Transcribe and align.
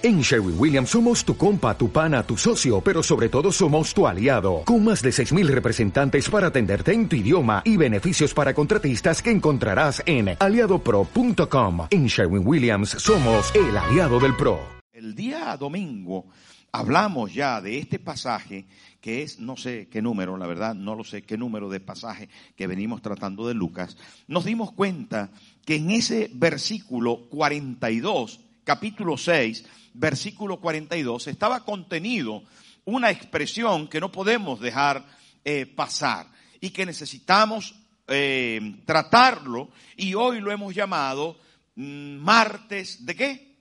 En 0.00 0.20
Sherwin 0.20 0.54
Williams 0.56 0.90
somos 0.90 1.24
tu 1.24 1.36
compa, 1.36 1.76
tu 1.76 1.90
pana, 1.90 2.22
tu 2.22 2.36
socio, 2.36 2.80
pero 2.80 3.02
sobre 3.02 3.28
todo 3.28 3.50
somos 3.50 3.92
tu 3.92 4.06
aliado, 4.06 4.62
con 4.64 4.84
más 4.84 5.02
de 5.02 5.10
6.000 5.10 5.48
representantes 5.48 6.30
para 6.30 6.46
atenderte 6.46 6.92
en 6.92 7.08
tu 7.08 7.16
idioma 7.16 7.62
y 7.64 7.76
beneficios 7.76 8.32
para 8.32 8.54
contratistas 8.54 9.20
que 9.20 9.32
encontrarás 9.32 10.00
en 10.06 10.36
aliadopro.com. 10.38 11.88
En 11.90 12.06
Sherwin 12.06 12.46
Williams 12.46 12.90
somos 12.90 13.52
el 13.56 13.76
aliado 13.76 14.20
del 14.20 14.36
PRO. 14.36 14.60
El 14.92 15.16
día 15.16 15.56
domingo 15.56 16.26
hablamos 16.70 17.34
ya 17.34 17.60
de 17.60 17.80
este 17.80 17.98
pasaje 17.98 18.66
que 19.00 19.22
es, 19.22 19.40
no 19.40 19.56
sé 19.56 19.88
qué 19.90 20.00
número, 20.00 20.36
la 20.36 20.46
verdad, 20.46 20.76
no 20.76 20.94
lo 20.94 21.02
sé 21.02 21.22
qué 21.22 21.36
número 21.36 21.68
de 21.70 21.80
pasaje 21.80 22.28
que 22.54 22.68
venimos 22.68 23.02
tratando 23.02 23.48
de 23.48 23.54
Lucas. 23.54 23.96
Nos 24.28 24.44
dimos 24.44 24.70
cuenta 24.70 25.30
que 25.64 25.74
en 25.74 25.90
ese 25.90 26.30
versículo 26.34 27.28
42, 27.30 28.47
capítulo 28.68 29.16
6, 29.16 29.64
versículo 29.94 30.60
42, 30.60 31.28
estaba 31.28 31.64
contenido 31.64 32.42
una 32.84 33.10
expresión 33.10 33.88
que 33.88 33.98
no 33.98 34.12
podemos 34.12 34.60
dejar 34.60 35.06
eh, 35.42 35.64
pasar 35.64 36.26
y 36.60 36.68
que 36.68 36.84
necesitamos 36.84 37.74
eh, 38.08 38.82
tratarlo 38.84 39.70
y 39.96 40.12
hoy 40.12 40.42
lo 40.42 40.52
hemos 40.52 40.74
llamado 40.74 41.38
mm, 41.76 42.16
martes 42.16 43.06
de 43.06 43.16
qué? 43.16 43.56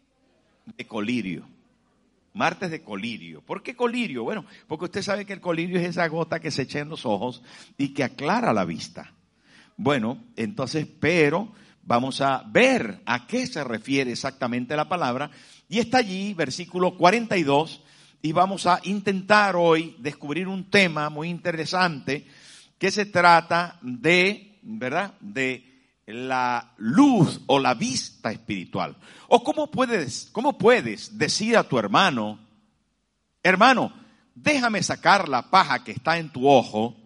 De 0.76 0.86
colirio. 0.86 1.48
Martes 2.34 2.70
de 2.70 2.84
colirio. 2.84 3.40
¿Por 3.40 3.64
qué 3.64 3.78
colirio? 3.78 4.26
Bueno, 4.26 4.46
porque 4.68 4.86
usted 4.86 5.04
sabe 5.04 5.26
que 5.26 5.32
el 5.32 5.40
colirio 5.40 5.80
es 5.80 5.88
esa 5.88 6.06
gota 6.10 6.42
que 6.42 6.52
se 6.52 6.64
echa 6.64 6.80
en 6.80 6.90
los 6.90 7.06
ojos 7.06 7.42
y 7.78 7.94
que 7.94 8.04
aclara 8.04 8.52
la 8.52 8.66
vista. 8.66 9.14
Bueno, 9.78 10.22
entonces, 10.36 10.86
pero 11.00 11.54
vamos 11.88 12.20
a 12.20 12.44
ver 12.46 13.02
a 13.06 13.26
qué 13.26 13.48
se 13.48 13.64
refiere 13.64 14.12
exactamente 14.12 14.76
la 14.76 14.90
palabra 14.90 15.32
y 15.70 15.80
está 15.80 16.00
allí, 16.00 16.34
versículo 16.34 16.98
42, 16.98 17.82
y 18.22 18.32
vamos 18.34 18.68
a 18.68 18.80
intentar 18.84 19.56
hoy 19.56 19.96
descubrir 20.00 20.48
un 20.48 20.70
tema 20.70 21.10
muy 21.10 21.30
interesante 21.30 22.28
que 22.78 22.92
se 22.92 23.06
trata 23.06 23.80
de, 23.82 24.60
¿verdad? 24.64 25.14
De 25.22 25.64
la 26.08 26.74
luz 26.78 27.42
o 27.48 27.58
la 27.60 27.74
vista 27.74 28.32
espiritual. 28.32 28.98
O 29.30 29.44
cómo 29.44 29.72
puedes, 29.72 30.30
cómo 30.32 30.58
puedes 30.58 31.18
decir 31.18 31.56
a 31.56 31.64
tu 31.64 31.80
hermano, 31.80 32.40
hermano, 33.44 33.94
déjame 34.36 34.84
sacar 34.84 35.30
la 35.30 35.50
paja 35.50 35.84
que 35.84 35.92
está 35.92 36.18
en 36.18 36.30
tu 36.30 36.50
ojo, 36.50 36.98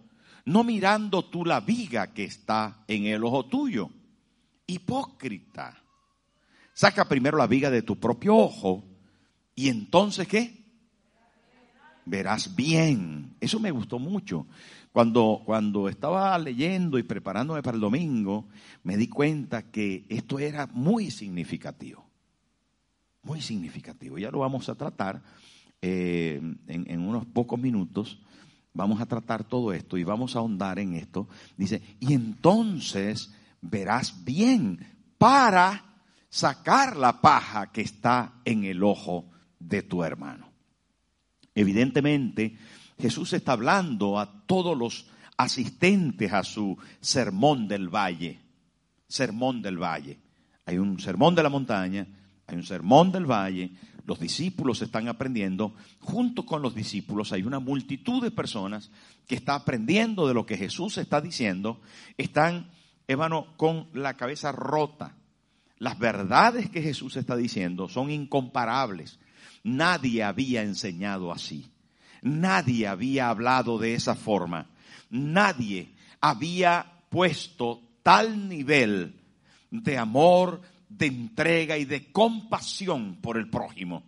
no 0.44 0.64
mirando 0.64 1.24
tú 1.24 1.44
la 1.44 1.60
viga 1.60 2.08
que 2.08 2.24
está 2.24 2.84
en 2.88 3.06
el 3.06 3.24
ojo 3.24 3.46
tuyo. 3.46 3.90
Hipócrita. 4.66 5.82
Saca 6.72 7.06
primero 7.06 7.36
la 7.36 7.46
viga 7.46 7.70
de 7.70 7.82
tu 7.82 7.98
propio 7.98 8.36
ojo 8.36 8.84
y 9.54 9.68
entonces 9.68 10.26
¿qué? 10.26 10.62
Verás 12.04 12.56
bien. 12.56 13.36
Eso 13.40 13.60
me 13.60 13.70
gustó 13.70 13.98
mucho. 13.98 14.46
Cuando, 14.92 15.42
cuando 15.44 15.88
estaba 15.88 16.36
leyendo 16.38 16.98
y 16.98 17.02
preparándome 17.02 17.62
para 17.62 17.76
el 17.76 17.80
domingo, 17.80 18.48
me 18.82 18.96
di 18.96 19.08
cuenta 19.08 19.70
que 19.70 20.04
esto 20.08 20.38
era 20.38 20.66
muy 20.66 21.10
significativo. 21.10 22.04
Muy 23.22 23.40
significativo. 23.40 24.18
Ya 24.18 24.30
lo 24.30 24.40
vamos 24.40 24.68
a 24.68 24.74
tratar 24.74 25.22
eh, 25.80 26.40
en, 26.66 26.90
en 26.90 27.00
unos 27.00 27.24
pocos 27.26 27.58
minutos. 27.58 28.20
Vamos 28.74 29.00
a 29.00 29.06
tratar 29.06 29.44
todo 29.44 29.72
esto 29.72 29.96
y 29.96 30.04
vamos 30.04 30.34
a 30.34 30.40
ahondar 30.40 30.78
en 30.78 30.94
esto. 30.94 31.28
Dice, 31.56 31.82
y 32.00 32.14
entonces 32.14 33.32
verás 33.62 34.24
bien 34.24 34.78
para 35.16 35.82
sacar 36.28 36.96
la 36.96 37.20
paja 37.20 37.72
que 37.72 37.80
está 37.80 38.34
en 38.44 38.64
el 38.64 38.82
ojo 38.82 39.30
de 39.58 39.82
tu 39.82 40.04
hermano. 40.04 40.50
Evidentemente, 41.54 42.56
Jesús 42.98 43.32
está 43.32 43.52
hablando 43.52 44.18
a 44.18 44.44
todos 44.46 44.76
los 44.76 45.06
asistentes 45.36 46.32
a 46.32 46.44
su 46.44 46.76
sermón 47.00 47.68
del 47.68 47.88
valle. 47.88 48.40
Sermón 49.08 49.62
del 49.62 49.78
valle. 49.78 50.18
Hay 50.64 50.78
un 50.78 50.98
sermón 51.00 51.34
de 51.34 51.42
la 51.42 51.48
montaña, 51.48 52.06
hay 52.46 52.56
un 52.56 52.64
sermón 52.64 53.12
del 53.12 53.26
valle, 53.26 53.72
los 54.04 54.18
discípulos 54.18 54.82
están 54.82 55.08
aprendiendo, 55.08 55.74
junto 56.00 56.44
con 56.44 56.62
los 56.62 56.74
discípulos 56.74 57.32
hay 57.32 57.42
una 57.42 57.60
multitud 57.60 58.22
de 58.22 58.30
personas 58.30 58.90
que 59.26 59.36
está 59.36 59.54
aprendiendo 59.54 60.26
de 60.26 60.34
lo 60.34 60.44
que 60.44 60.56
Jesús 60.56 60.98
está 60.98 61.20
diciendo, 61.20 61.80
están, 62.16 62.70
hermano, 63.06 63.54
con 63.56 63.88
la 63.92 64.14
cabeza 64.14 64.52
rota, 64.52 65.16
las 65.78 65.98
verdades 65.98 66.70
que 66.70 66.82
Jesús 66.82 67.16
está 67.16 67.36
diciendo 67.36 67.88
son 67.88 68.10
incomparables. 68.10 69.18
Nadie 69.64 70.22
había 70.22 70.62
enseñado 70.62 71.32
así. 71.32 71.70
Nadie 72.22 72.86
había 72.86 73.28
hablado 73.28 73.78
de 73.78 73.94
esa 73.94 74.14
forma. 74.14 74.68
Nadie 75.10 75.92
había 76.20 76.86
puesto 77.10 77.82
tal 78.02 78.48
nivel 78.48 79.20
de 79.70 79.98
amor, 79.98 80.60
de 80.88 81.06
entrega 81.06 81.76
y 81.78 81.84
de 81.84 82.12
compasión 82.12 83.16
por 83.20 83.36
el 83.36 83.50
prójimo. 83.50 84.04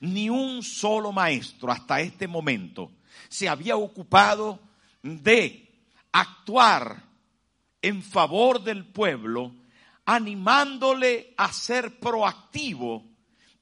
Ni 0.00 0.30
un 0.30 0.62
solo 0.62 1.10
maestro 1.10 1.72
hasta 1.72 2.00
este 2.00 2.28
momento 2.28 2.92
se 3.28 3.48
había 3.48 3.76
ocupado 3.76 4.60
de 5.02 5.68
actuar 6.12 7.05
en 7.86 8.02
favor 8.02 8.64
del 8.64 8.84
pueblo 8.84 9.54
animándole 10.06 11.32
a 11.36 11.52
ser 11.52 12.00
proactivo 12.00 13.04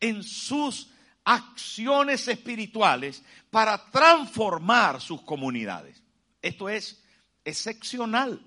en 0.00 0.22
sus 0.22 0.88
acciones 1.24 2.26
espirituales 2.28 3.22
para 3.50 3.90
transformar 3.90 5.02
sus 5.02 5.20
comunidades. 5.20 6.02
Esto 6.40 6.70
es 6.70 7.04
excepcional. 7.44 8.40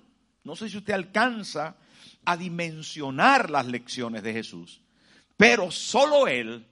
No 0.44 0.56
sé 0.56 0.68
si 0.68 0.78
usted 0.78 0.94
alcanza 0.94 1.76
a 2.26 2.36
dimensionar 2.36 3.52
las 3.52 3.68
lecciones 3.68 4.24
de 4.24 4.34
Jesús, 4.34 4.82
pero 5.38 5.70
solo 5.70 6.28
Él 6.28 6.66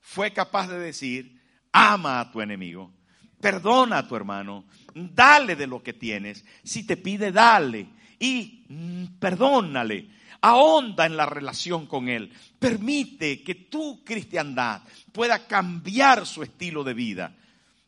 fue 0.00 0.32
capaz 0.32 0.66
de 0.66 0.80
decir, 0.80 1.40
ama 1.70 2.18
a 2.18 2.32
tu 2.32 2.40
enemigo, 2.40 2.92
perdona 3.40 3.98
a 3.98 4.08
tu 4.08 4.16
hermano, 4.16 4.64
dale 4.92 5.54
de 5.54 5.68
lo 5.68 5.84
que 5.84 5.92
tienes, 5.92 6.44
si 6.64 6.84
te 6.84 6.96
pide, 6.96 7.30
dale 7.30 8.00
y 8.20 8.64
mm, 8.68 9.04
perdónale 9.18 10.20
ahonda 10.42 11.06
en 11.06 11.16
la 11.16 11.26
relación 11.26 11.86
con 11.86 12.08
Él. 12.08 12.32
Permite 12.58 13.42
que 13.42 13.54
tu 13.54 14.04
cristiandad 14.04 14.82
pueda 15.12 15.46
cambiar 15.46 16.26
su 16.26 16.42
estilo 16.42 16.84
de 16.84 16.94
vida, 16.94 17.34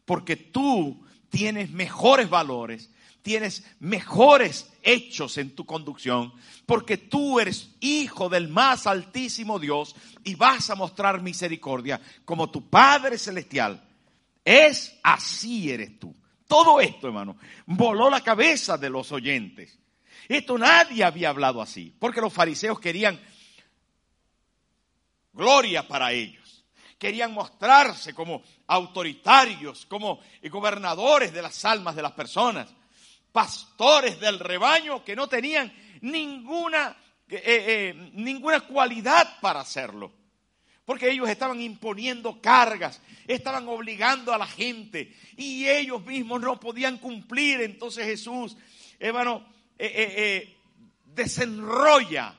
porque 0.05 0.37
tú 0.37 1.05
tienes 1.31 1.71
mejores 1.71 2.29
valores, 2.29 2.91
tienes 3.23 3.65
mejores 3.81 4.73
hechos 4.83 5.39
en 5.39 5.55
tu 5.55 5.65
conducción, 5.65 6.33
porque 6.67 6.97
tú 6.97 7.39
eres 7.39 7.71
hijo 7.81 8.29
del 8.29 8.49
más 8.49 8.87
altísimo 8.87 9.59
Dios 9.59 9.95
y 10.25 10.35
vas 10.35 10.71
a 10.71 10.75
mostrar 10.75 11.23
misericordia 11.23 12.01
como 12.25 12.51
tu 12.51 12.69
Padre 12.69 13.19
Celestial. 13.19 13.83
Es 14.45 14.99
así 15.03 15.71
eres 15.71 15.99
tú. 16.01 16.15
Todo 16.49 16.81
esto, 16.81 17.07
hermano, 17.07 17.37
voló 17.65 18.11
la 18.11 18.21
cabeza 18.21 18.77
de 18.77 18.91
los 18.91 19.11
oyentes. 19.13 19.79
Esto 20.29 20.59
nadie 20.59 21.05
había 21.05 21.31
hablado 21.31 21.61
así, 21.61 21.95
porque 21.99 22.21
los 22.21 22.33
fariseos 22.33 22.79
querían 22.81 23.21
gloria 25.33 25.87
para 25.87 26.13
ellos. 26.13 26.65
Querían 26.99 27.33
mostrarse 27.33 28.15
como 28.15 28.43
autoritarios, 28.69 29.87
como 29.87 30.21
gobernadores 30.45 31.33
de 31.33 31.43
las 31.43 31.65
almas 31.65 31.97
de 31.97 32.03
las 32.03 32.13
personas, 32.13 32.69
pastores 33.33 34.21
del 34.21 34.39
rebaño 34.39 35.03
que 35.05 35.17
no 35.17 35.29
tenían 35.29 35.73
ninguna, 36.03 36.97
eh, 37.29 37.43
eh, 37.45 38.11
ninguna 38.15 38.61
cualidad 38.61 39.41
para 39.41 39.61
hacerlo. 39.61 40.13
Porque 40.85 41.11
ellos 41.11 41.29
estaban 41.29 41.61
imponiendo 41.61 42.41
cargas, 42.41 43.01
estaban 43.27 43.67
obligando 43.69 44.33
a 44.33 44.39
la 44.39 44.47
gente 44.47 45.17
y 45.37 45.67
ellos 45.67 46.05
mismos 46.05 46.41
no 46.41 46.61
podían 46.61 46.99
cumplir. 46.99 47.63
Entonces 47.63 48.05
Jesús, 48.05 48.57
hermano, 48.99 49.52
eh, 49.85 49.87
eh, 49.87 50.15
eh, 50.17 50.57
desenrolla 51.05 52.39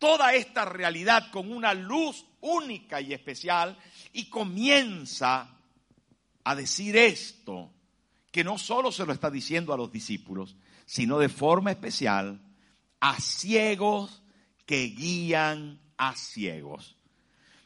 toda 0.00 0.34
esta 0.34 0.64
realidad 0.64 1.30
con 1.30 1.52
una 1.52 1.74
luz 1.74 2.26
única 2.40 3.00
y 3.00 3.12
especial 3.12 3.78
y 4.12 4.28
comienza 4.28 5.48
a 6.42 6.54
decir 6.56 6.96
esto, 6.96 7.70
que 8.32 8.42
no 8.42 8.58
solo 8.58 8.90
se 8.90 9.06
lo 9.06 9.12
está 9.12 9.30
diciendo 9.30 9.72
a 9.72 9.76
los 9.76 9.92
discípulos, 9.92 10.56
sino 10.84 11.20
de 11.20 11.28
forma 11.28 11.70
especial 11.70 12.40
a 12.98 13.20
ciegos 13.20 14.24
que 14.66 14.86
guían 14.86 15.80
a 15.98 16.16
ciegos. 16.16 16.96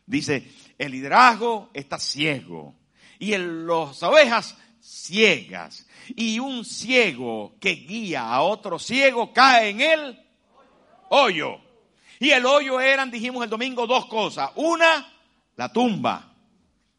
Dice, 0.05 0.47
el 0.77 0.93
liderazgo 0.93 1.71
está 1.73 1.99
ciego 1.99 2.75
y 3.19 3.33
en 3.33 3.67
las 3.67 4.03
ovejas 4.03 4.59
ciegas. 4.87 5.87
Y 6.15 6.39
un 6.39 6.65
ciego 6.65 7.57
que 7.61 7.71
guía 7.71 8.33
a 8.33 8.43
otro 8.43 8.79
ciego 8.79 9.33
cae 9.33 9.71
en 9.71 9.81
el 9.81 10.27
hoyo. 11.11 11.61
Y 12.21 12.31
el 12.31 12.47
hoyo 12.47 12.81
eran, 12.81 13.11
dijimos 13.11 13.45
el 13.45 13.51
domingo, 13.51 13.87
dos 13.87 14.07
cosas. 14.07 14.51
Una, 14.55 15.13
la 15.57 15.73
tumba. 15.73 16.33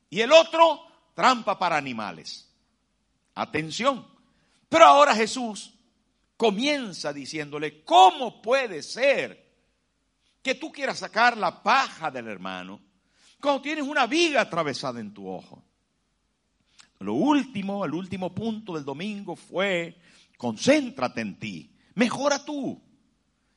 Y 0.09 0.21
el 0.21 0.31
otro, 0.31 0.81
trampa 1.13 1.57
para 1.57 1.77
animales. 1.77 2.49
Atención. 3.35 4.05
Pero 4.69 4.85
ahora 4.85 5.15
Jesús 5.15 5.73
comienza 6.35 7.13
diciéndole, 7.13 7.83
¿cómo 7.83 8.41
puede 8.41 8.83
ser 8.83 9.47
que 10.41 10.55
tú 10.55 10.71
quieras 10.71 10.99
sacar 10.99 11.37
la 11.37 11.63
paja 11.63 12.11
del 12.11 12.27
hermano 12.27 12.81
cuando 13.41 13.61
tienes 13.61 13.85
una 13.85 14.05
viga 14.05 14.41
atravesada 14.41 14.99
en 14.99 15.13
tu 15.13 15.27
ojo? 15.27 15.66
Lo 16.99 17.13
último, 17.13 17.85
el 17.85 17.93
último 17.93 18.33
punto 18.33 18.73
del 18.73 18.83
domingo 18.83 19.35
fue, 19.35 19.97
concéntrate 20.37 21.21
en 21.21 21.39
ti, 21.39 21.71
mejora 21.95 22.43
tú. 22.43 22.81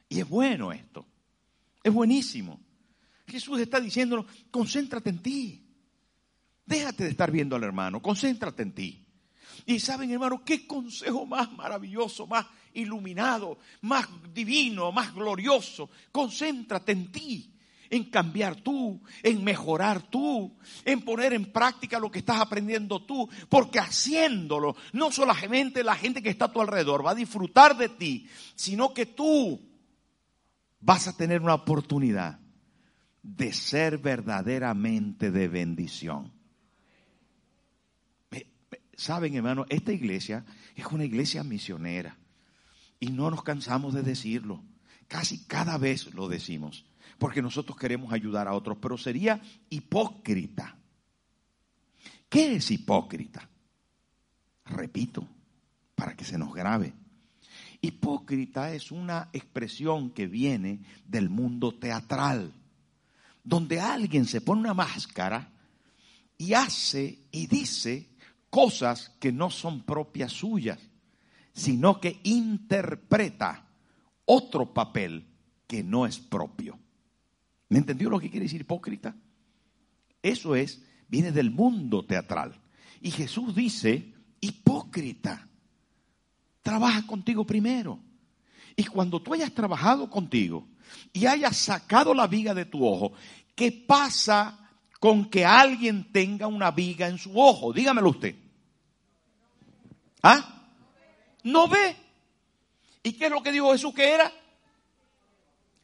Y 0.08 0.20
es 0.20 0.28
bueno 0.28 0.72
esto, 0.72 1.06
es 1.82 1.92
buenísimo. 1.92 2.60
Jesús 3.26 3.60
está 3.60 3.80
diciéndonos, 3.80 4.26
concéntrate 4.50 5.10
en 5.10 5.22
ti. 5.22 5.66
Déjate 6.66 7.04
de 7.04 7.10
estar 7.10 7.30
viendo 7.30 7.56
al 7.56 7.64
hermano, 7.64 8.02
concéntrate 8.02 8.62
en 8.62 8.72
ti. 8.72 9.06
Y 9.66 9.80
saben, 9.80 10.10
hermano, 10.10 10.44
qué 10.44 10.66
consejo 10.66 11.26
más 11.26 11.50
maravilloso, 11.52 12.26
más 12.26 12.46
iluminado, 12.74 13.58
más 13.82 14.08
divino, 14.32 14.92
más 14.92 15.14
glorioso. 15.14 15.90
Concéntrate 16.12 16.92
en 16.92 17.12
ti, 17.12 17.54
en 17.90 18.04
cambiar 18.04 18.56
tú, 18.56 19.02
en 19.22 19.44
mejorar 19.44 20.00
tú, 20.02 20.56
en 20.84 21.02
poner 21.02 21.32
en 21.32 21.52
práctica 21.52 21.98
lo 21.98 22.10
que 22.10 22.20
estás 22.20 22.40
aprendiendo 22.40 23.04
tú, 23.04 23.28
porque 23.48 23.80
haciéndolo, 23.80 24.76
no 24.92 25.10
solamente 25.10 25.82
la 25.82 25.96
gente 25.96 26.22
que 26.22 26.30
está 26.30 26.46
a 26.46 26.52
tu 26.52 26.60
alrededor 26.60 27.04
va 27.04 27.10
a 27.10 27.16
disfrutar 27.16 27.76
de 27.76 27.88
ti, 27.88 28.28
sino 28.54 28.94
que 28.94 29.06
tú 29.06 29.60
vas 30.80 31.08
a 31.08 31.16
tener 31.16 31.42
una 31.42 31.54
oportunidad 31.54 32.38
de 33.22 33.52
ser 33.52 33.98
verdaderamente 33.98 35.30
de 35.30 35.48
bendición. 35.48 36.32
Saben, 38.94 39.34
hermano, 39.34 39.64
esta 39.70 39.92
iglesia 39.92 40.44
es 40.76 40.84
una 40.86 41.06
iglesia 41.06 41.42
misionera 41.42 42.18
y 42.98 43.08
no 43.08 43.30
nos 43.30 43.42
cansamos 43.42 43.94
de 43.94 44.02
decirlo. 44.02 44.62
Casi 45.08 45.44
cada 45.46 45.78
vez 45.78 46.12
lo 46.14 46.28
decimos, 46.28 46.84
porque 47.20 47.42
nosotros 47.42 47.76
queremos 47.76 48.14
ayudar 48.14 48.48
a 48.48 48.54
otros, 48.54 48.78
pero 48.80 48.96
sería 48.96 49.38
hipócrita. 49.68 50.74
¿Qué 52.30 52.54
es 52.56 52.70
hipócrita? 52.70 53.46
Repito, 54.64 55.28
para 55.94 56.16
que 56.16 56.24
se 56.24 56.38
nos 56.38 56.54
grabe. 56.54 56.94
Hipócrita 57.82 58.72
es 58.72 58.90
una 58.90 59.28
expresión 59.34 60.12
que 60.12 60.28
viene 60.28 60.80
del 61.04 61.28
mundo 61.28 61.72
teatral, 61.72 62.54
donde 63.44 63.80
alguien 63.80 64.24
se 64.24 64.40
pone 64.40 64.62
una 64.62 64.72
máscara 64.72 65.52
y 66.38 66.54
hace 66.54 67.26
y 67.32 67.48
dice 67.48 68.08
cosas 68.48 69.10
que 69.20 69.30
no 69.30 69.50
son 69.50 69.82
propias 69.82 70.32
suyas, 70.32 70.78
sino 71.52 72.00
que 72.00 72.18
interpreta 72.22 73.66
otro 74.24 74.72
papel 74.72 75.26
que 75.66 75.82
no 75.82 76.06
es 76.06 76.18
propio. 76.18 76.78
¿Me 77.70 77.78
entendió 77.78 78.10
lo 78.10 78.18
que 78.18 78.28
quiere 78.28 78.44
decir 78.44 78.60
hipócrita? 78.60 79.14
Eso 80.20 80.54
es, 80.56 80.82
viene 81.08 81.30
del 81.30 81.50
mundo 81.50 82.04
teatral. 82.04 82.60
Y 83.00 83.12
Jesús 83.12 83.54
dice, 83.54 84.12
hipócrita, 84.40 85.48
trabaja 86.62 87.06
contigo 87.06 87.46
primero. 87.46 88.00
Y 88.74 88.84
cuando 88.84 89.22
tú 89.22 89.34
hayas 89.34 89.52
trabajado 89.52 90.10
contigo 90.10 90.66
y 91.12 91.26
hayas 91.26 91.56
sacado 91.56 92.12
la 92.12 92.26
viga 92.26 92.54
de 92.54 92.64
tu 92.64 92.84
ojo, 92.84 93.12
¿qué 93.54 93.70
pasa 93.70 94.68
con 94.98 95.30
que 95.30 95.44
alguien 95.44 96.10
tenga 96.12 96.48
una 96.48 96.72
viga 96.72 97.06
en 97.06 97.18
su 97.18 97.40
ojo? 97.40 97.72
Dígamelo 97.72 98.10
usted. 98.10 98.34
¿Ah? 100.24 100.66
No 101.44 101.68
ve. 101.68 101.94
¿Y 103.04 103.12
qué 103.12 103.26
es 103.26 103.30
lo 103.30 103.44
que 103.44 103.52
dijo 103.52 103.70
Jesús 103.70 103.94
que 103.94 104.12
era? 104.12 104.32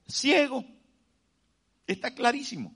Ciego. 0.09 0.65
Está 1.87 2.15
clarísimo. 2.15 2.75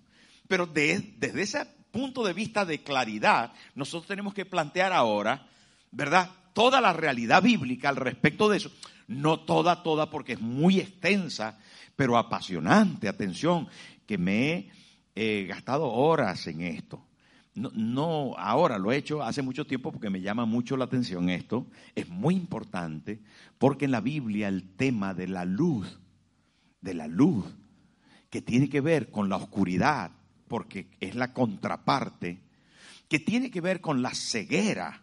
Pero 0.49 0.67
desde 0.67 1.43
ese 1.43 1.65
punto 1.91 2.25
de 2.25 2.33
vista 2.33 2.65
de 2.65 2.83
claridad, 2.83 3.53
nosotros 3.75 4.07
tenemos 4.07 4.35
que 4.35 4.45
plantear 4.45 4.93
ahora, 4.93 5.47
¿verdad? 5.91 6.31
Toda 6.53 6.81
la 6.81 6.93
realidad 6.93 7.43
bíblica 7.43 7.89
al 7.89 7.97
respecto 7.97 8.49
de 8.49 8.59
eso. 8.59 8.73
No 9.07 9.41
toda, 9.41 9.83
toda, 9.83 10.11
porque 10.11 10.35
es 10.35 10.41
muy 10.41 10.79
extensa, 10.79 11.59
pero 11.97 12.17
apasionante. 12.17 13.09
Atención, 13.09 13.69
que 14.07 14.19
me 14.19 14.71
he 15.15 15.45
gastado 15.45 15.89
horas 15.89 16.47
en 16.47 16.63
esto. 16.63 17.07
No, 17.55 17.71
no, 17.75 18.35
ahora 18.39 18.79
lo 18.79 18.93
he 18.93 18.97
hecho 18.97 19.23
hace 19.23 19.43
mucho 19.43 19.67
tiempo 19.67 19.91
porque 19.93 20.11
me 20.11 20.21
llama 20.21 20.47
mucho 20.47 20.77
la 20.77 20.85
atención 20.85 21.29
esto. 21.29 21.67
Es 21.95 22.09
muy 22.09 22.35
importante 22.35 23.21
porque 23.59 23.87
en 23.87 23.91
la 23.91 24.01
Biblia 24.01 24.49
el 24.49 24.77
tema 24.77 25.15
de 25.15 25.29
la 25.29 25.45
luz, 25.45 25.99
de 26.81 26.95
la 26.95 27.09
luz, 27.09 27.45
que 28.31 28.41
tiene 28.41 28.69
que 28.69 28.81
ver 28.81 29.11
con 29.11 29.29
la 29.29 29.37
oscuridad, 29.37 30.13
porque 30.49 30.89
es 31.01 31.15
la 31.15 31.33
contraparte, 31.33 32.41
que 33.09 33.19
tiene 33.19 33.51
que 33.51 33.61
ver 33.61 33.81
con 33.81 34.03
la 34.03 34.15
ceguera 34.15 35.03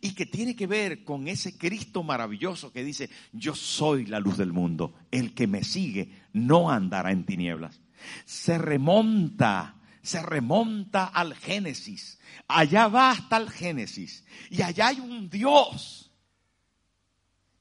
y 0.00 0.14
que 0.14 0.26
tiene 0.26 0.56
que 0.56 0.66
ver 0.66 1.04
con 1.04 1.28
ese 1.28 1.58
Cristo 1.58 2.02
maravilloso 2.02 2.72
que 2.72 2.84
dice, 2.84 3.10
yo 3.32 3.54
soy 3.54 4.06
la 4.06 4.20
luz 4.20 4.36
del 4.36 4.52
mundo, 4.52 4.94
el 5.10 5.34
que 5.34 5.46
me 5.46 5.64
sigue 5.64 6.22
no 6.32 6.70
andará 6.70 7.12
en 7.12 7.24
tinieblas. 7.24 7.80
Se 8.24 8.56
remonta 8.58 9.76
se 10.02 10.20
remonta 10.20 11.06
al 11.06 11.34
Génesis. 11.34 12.18
Allá 12.48 12.88
va 12.88 13.12
hasta 13.12 13.36
el 13.36 13.48
Génesis. 13.50 14.24
Y 14.50 14.62
allá 14.62 14.88
hay 14.88 15.00
un 15.00 15.30
Dios 15.30 16.10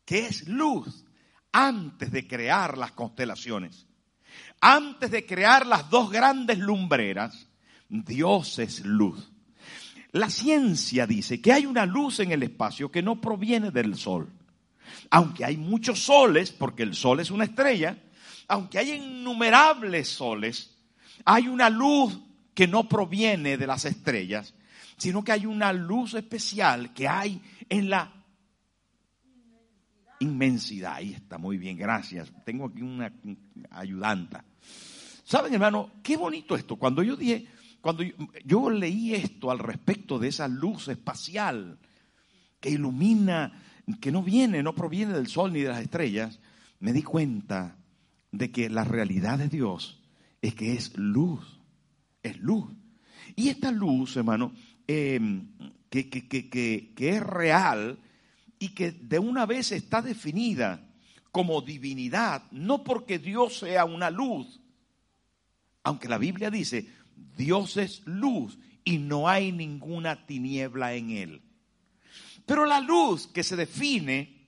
que 0.05 0.25
es 0.25 0.47
luz 0.47 1.05
antes 1.51 2.11
de 2.11 2.27
crear 2.27 2.77
las 2.77 2.91
constelaciones. 2.91 3.85
Antes 4.61 5.09
de 5.09 5.25
crear 5.25 5.65
las 5.65 5.89
dos 5.89 6.11
grandes 6.11 6.59
lumbreras, 6.59 7.47
Dios 7.89 8.59
es 8.59 8.85
luz. 8.85 9.31
La 10.11 10.29
ciencia 10.29 11.07
dice 11.07 11.41
que 11.41 11.51
hay 11.51 11.65
una 11.65 11.85
luz 11.85 12.19
en 12.19 12.31
el 12.31 12.43
espacio 12.43 12.91
que 12.91 13.01
no 13.01 13.19
proviene 13.19 13.71
del 13.71 13.95
sol. 13.95 14.29
Aunque 15.09 15.43
hay 15.43 15.57
muchos 15.57 15.99
soles, 15.99 16.51
porque 16.51 16.83
el 16.83 16.93
sol 16.93 17.19
es 17.21 17.31
una 17.31 17.45
estrella, 17.45 17.97
aunque 18.47 18.77
hay 18.77 18.91
innumerables 18.91 20.09
soles, 20.09 20.77
hay 21.25 21.47
una 21.47 21.69
luz 21.69 22.19
que 22.53 22.67
no 22.67 22.87
proviene 22.87 23.57
de 23.57 23.67
las 23.67 23.85
estrellas, 23.85 24.53
sino 24.97 25.23
que 25.23 25.31
hay 25.31 25.45
una 25.47 25.73
luz 25.73 26.13
especial 26.13 26.93
que 26.93 27.07
hay 27.07 27.41
en 27.67 27.89
la 27.89 28.11
inmensidad. 30.19 30.95
Ahí 30.95 31.13
está, 31.13 31.37
muy 31.37 31.57
bien, 31.57 31.77
gracias. 31.77 32.31
Tengo 32.45 32.65
aquí 32.67 32.81
una 32.81 33.11
ayudanta. 33.71 34.43
¿Saben, 35.31 35.53
hermano? 35.53 35.91
Qué 36.03 36.17
bonito 36.17 36.57
esto. 36.57 36.75
Cuando 36.75 37.01
yo 37.01 37.15
dije, 37.15 37.45
cuando 37.79 38.03
yo, 38.43 38.69
leí 38.69 39.15
esto 39.15 39.49
al 39.49 39.59
respecto 39.59 40.19
de 40.19 40.27
esa 40.27 40.49
luz 40.49 40.89
espacial 40.89 41.79
que 42.59 42.71
ilumina, 42.71 43.63
que 44.01 44.11
no 44.11 44.23
viene, 44.23 44.61
no 44.61 44.75
proviene 44.75 45.13
del 45.13 45.27
sol 45.27 45.53
ni 45.53 45.61
de 45.61 45.69
las 45.69 45.79
estrellas, 45.79 46.41
me 46.81 46.91
di 46.91 47.01
cuenta 47.01 47.77
de 48.33 48.51
que 48.51 48.69
la 48.69 48.83
realidad 48.83 49.37
de 49.37 49.47
Dios 49.47 50.01
es 50.41 50.53
que 50.53 50.73
es 50.73 50.97
luz 50.97 51.61
es 52.23 52.37
luz. 52.41 52.65
Y 53.37 53.47
esta 53.47 53.71
luz, 53.71 54.17
hermano, 54.17 54.51
em, 54.85 55.47
que, 55.89 56.09
que, 56.09 56.93
es 56.97 57.23
real 57.23 57.97
y 58.59 58.73
que 58.73 58.91
de 58.91 59.17
una 59.17 59.45
vez 59.45 59.71
está 59.71 60.01
definida 60.01 60.89
como 61.31 61.61
divinidad, 61.61 62.43
no 62.51 62.83
porque 62.83 63.17
Dios 63.17 63.59
sea 63.59 63.85
una 63.85 64.09
luz, 64.09 64.59
aunque 65.83 66.09
la 66.09 66.17
Biblia 66.17 66.51
dice, 66.51 66.87
Dios 67.37 67.77
es 67.77 68.01
luz 68.05 68.57
y 68.83 68.97
no 68.97 69.27
hay 69.27 69.51
ninguna 69.51 70.25
tiniebla 70.25 70.93
en 70.93 71.11
él. 71.11 71.41
Pero 72.45 72.65
la 72.65 72.79
luz 72.79 73.27
que 73.27 73.43
se 73.43 73.55
define 73.55 74.47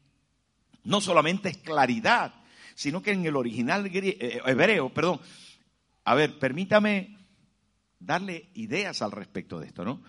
no 0.84 1.02
solamente 1.02 1.50
es 1.50 1.58
claridad, 1.58 2.34
sino 2.76 3.02
que 3.02 3.12
en 3.12 3.26
el 3.26 3.36
original 3.36 3.90
eh, 3.94 4.42
hebreo, 4.46 4.94
perdón, 4.94 5.20
a 6.04 6.16
ver, 6.16 6.38
permítame 6.38 7.18
darle 8.00 8.50
ideas 8.56 9.02
al 9.02 9.12
respecto 9.12 9.60
de 9.60 9.68
esto, 9.68 9.86
¿no? 9.86 10.02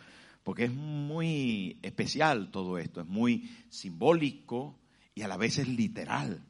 Porque 0.43 0.65
es 0.65 0.73
muy 0.73 1.79
especial 1.83 2.51
todo 2.51 2.79
esto, 2.79 3.01
es 3.01 3.07
muy 3.07 3.51
simbólico 3.71 4.79
y 5.15 5.23
a 5.23 5.29
la 5.29 5.37
vez 5.37 5.59
es 5.59 5.69
literal. 5.69 6.45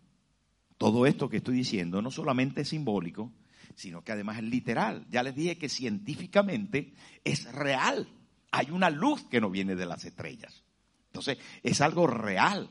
Todo 0.78 1.06
esto 1.06 1.28
que 1.28 1.36
estoy 1.36 1.56
diciendo 1.56 2.02
no 2.02 2.10
solamente 2.10 2.62
es 2.62 2.68
simbólico, 2.70 3.32
sino 3.74 4.02
que 4.02 4.12
además 4.12 4.38
es 4.38 4.44
literal. 4.44 5.06
Ya 5.10 5.22
les 5.22 5.34
dije 5.34 5.58
que 5.58 5.68
científicamente 5.68 6.94
es 7.24 7.50
real. 7.52 8.08
Hay 8.50 8.70
una 8.70 8.90
luz 8.90 9.24
que 9.24 9.40
no 9.40 9.50
viene 9.50 9.74
de 9.74 9.86
las 9.86 10.04
estrellas. 10.04 10.62
Entonces, 11.06 11.38
es 11.62 11.80
algo 11.80 12.06
real. 12.06 12.70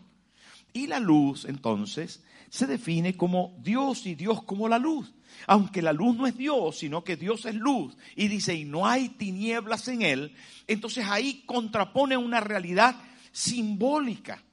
Y 0.73 0.87
la 0.87 0.99
luz, 0.99 1.45
entonces, 1.45 2.23
se 2.49 2.67
define 2.67 3.15
como 3.15 3.55
Dios 3.61 4.05
y 4.05 4.15
Dios 4.15 4.43
como 4.43 4.67
la 4.67 4.79
luz. 4.79 5.13
aunque 5.47 5.81
la 5.81 5.93
luz 5.93 6.15
no 6.15 6.27
es 6.27 6.37
Dios, 6.37 6.77
sino 6.77 7.03
que 7.03 7.15
Dios 7.15 7.45
es 7.45 7.55
luz, 7.55 7.95
y 8.15 8.27
dice, 8.27 8.55
y 8.55 8.65
no 8.65 8.85
hay 8.87 9.09
tinieblas 9.09 9.87
en 9.87 10.01
él, 10.01 10.35
entonces 10.67 11.05
ahí 11.07 11.43
contrapone 11.45 12.17
una 12.17 12.39
realidad 12.39 12.95
simbólica. 13.31 14.43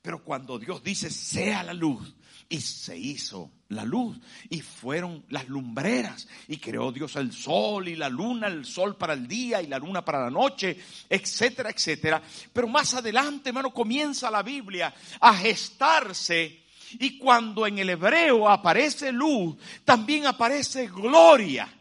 Pero 0.00 0.24
cuando 0.24 0.58
Dios 0.58 0.82
dice, 0.82 1.10
sea 1.10 1.62
la 1.62 1.74
luz, 1.74 2.14
y 2.48 2.60
se 2.60 2.98
hizo 2.98 3.50
la 3.74 3.84
luz, 3.84 4.18
y 4.50 4.60
fueron 4.60 5.24
las 5.28 5.48
lumbreras, 5.48 6.28
y 6.48 6.56
creó 6.58 6.92
Dios 6.92 7.16
el 7.16 7.32
sol 7.32 7.88
y 7.88 7.96
la 7.96 8.08
luna, 8.08 8.46
el 8.46 8.64
sol 8.64 8.96
para 8.96 9.14
el 9.14 9.26
día 9.26 9.60
y 9.62 9.66
la 9.66 9.78
luna 9.78 10.04
para 10.04 10.20
la 10.20 10.30
noche, 10.30 10.76
etcétera, 11.08 11.70
etcétera. 11.70 12.22
Pero 12.52 12.68
más 12.68 12.94
adelante, 12.94 13.50
hermano, 13.50 13.72
comienza 13.72 14.30
la 14.30 14.42
Biblia 14.42 14.94
a 15.20 15.34
gestarse 15.34 16.62
y 16.98 17.18
cuando 17.18 17.66
en 17.66 17.78
el 17.78 17.90
hebreo 17.90 18.48
aparece 18.48 19.12
luz, 19.12 19.56
también 19.84 20.26
aparece 20.26 20.86
gloria. 20.88 21.72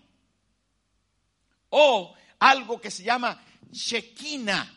O 1.69 2.13
algo 2.39 2.79
que 2.79 2.91
se 2.91 3.03
llama 3.03 3.41
Shekinah, 3.71 4.73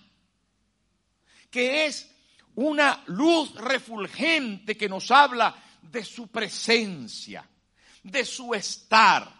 que 1.50 1.86
es 1.86 2.10
una 2.56 3.02
luz 3.06 3.54
refulgente 3.54 4.76
que 4.76 4.88
nos 4.88 5.10
habla 5.10 5.54
de 5.90 6.04
su 6.04 6.28
presencia, 6.28 7.48
de 8.02 8.24
su 8.24 8.54
estar. 8.54 9.32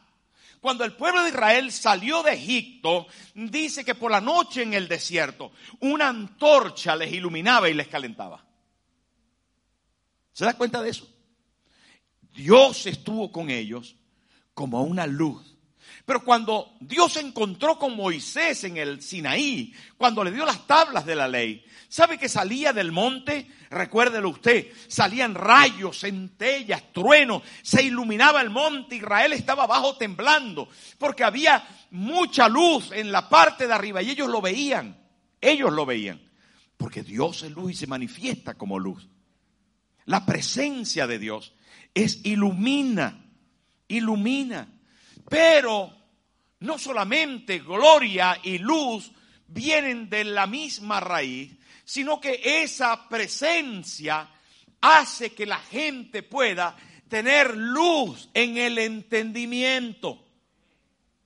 Cuando 0.60 0.84
el 0.84 0.94
pueblo 0.94 1.22
de 1.22 1.28
Israel 1.28 1.70
salió 1.70 2.22
de 2.22 2.32
Egipto, 2.32 3.06
dice 3.34 3.84
que 3.84 3.94
por 3.94 4.10
la 4.10 4.20
noche 4.20 4.62
en 4.62 4.72
el 4.72 4.88
desierto 4.88 5.52
una 5.80 6.08
antorcha 6.08 6.96
les 6.96 7.12
iluminaba 7.12 7.68
y 7.68 7.74
les 7.74 7.88
calentaba. 7.88 8.44
¿Se 10.32 10.44
da 10.44 10.54
cuenta 10.54 10.82
de 10.82 10.90
eso? 10.90 11.08
Dios 12.34 12.86
estuvo 12.86 13.30
con 13.30 13.50
ellos 13.50 13.94
como 14.54 14.82
una 14.82 15.06
luz. 15.06 15.53
Pero 16.04 16.22
cuando 16.22 16.74
Dios 16.80 17.14
se 17.14 17.20
encontró 17.20 17.78
con 17.78 17.96
Moisés 17.96 18.64
en 18.64 18.76
el 18.76 19.00
Sinaí, 19.00 19.72
cuando 19.96 20.22
le 20.22 20.32
dio 20.32 20.44
las 20.44 20.66
tablas 20.66 21.06
de 21.06 21.16
la 21.16 21.26
ley, 21.26 21.64
¿sabe 21.88 22.18
que 22.18 22.28
salía 22.28 22.74
del 22.74 22.92
monte? 22.92 23.50
Recuérdelo 23.70 24.28
usted, 24.28 24.70
salían 24.86 25.34
rayos, 25.34 26.00
centellas, 26.00 26.92
truenos, 26.92 27.42
se 27.62 27.82
iluminaba 27.82 28.42
el 28.42 28.50
monte, 28.50 28.96
Israel 28.96 29.32
estaba 29.32 29.64
abajo 29.64 29.96
temblando, 29.96 30.68
porque 30.98 31.24
había 31.24 31.66
mucha 31.90 32.48
luz 32.48 32.92
en 32.92 33.10
la 33.10 33.28
parte 33.30 33.66
de 33.66 33.72
arriba 33.72 34.02
y 34.02 34.10
ellos 34.10 34.28
lo 34.28 34.42
veían, 34.42 34.98
ellos 35.40 35.72
lo 35.72 35.86
veían, 35.86 36.20
porque 36.76 37.02
Dios 37.02 37.42
es 37.44 37.52
luz 37.52 37.72
y 37.72 37.74
se 37.76 37.86
manifiesta 37.86 38.54
como 38.54 38.78
luz. 38.78 39.08
La 40.04 40.26
presencia 40.26 41.06
de 41.06 41.18
Dios 41.18 41.54
es 41.94 42.20
ilumina, 42.24 43.24
ilumina. 43.88 44.68
Pero 45.28 45.92
no 46.60 46.78
solamente 46.78 47.58
gloria 47.58 48.38
y 48.42 48.58
luz 48.58 49.12
vienen 49.46 50.08
de 50.08 50.24
la 50.24 50.46
misma 50.46 51.00
raíz, 51.00 51.52
sino 51.84 52.20
que 52.20 52.40
esa 52.62 53.08
presencia 53.08 54.28
hace 54.80 55.32
que 55.34 55.46
la 55.46 55.58
gente 55.58 56.22
pueda 56.22 56.76
tener 57.08 57.56
luz 57.56 58.28
en 58.34 58.56
el 58.58 58.78
entendimiento. 58.78 60.24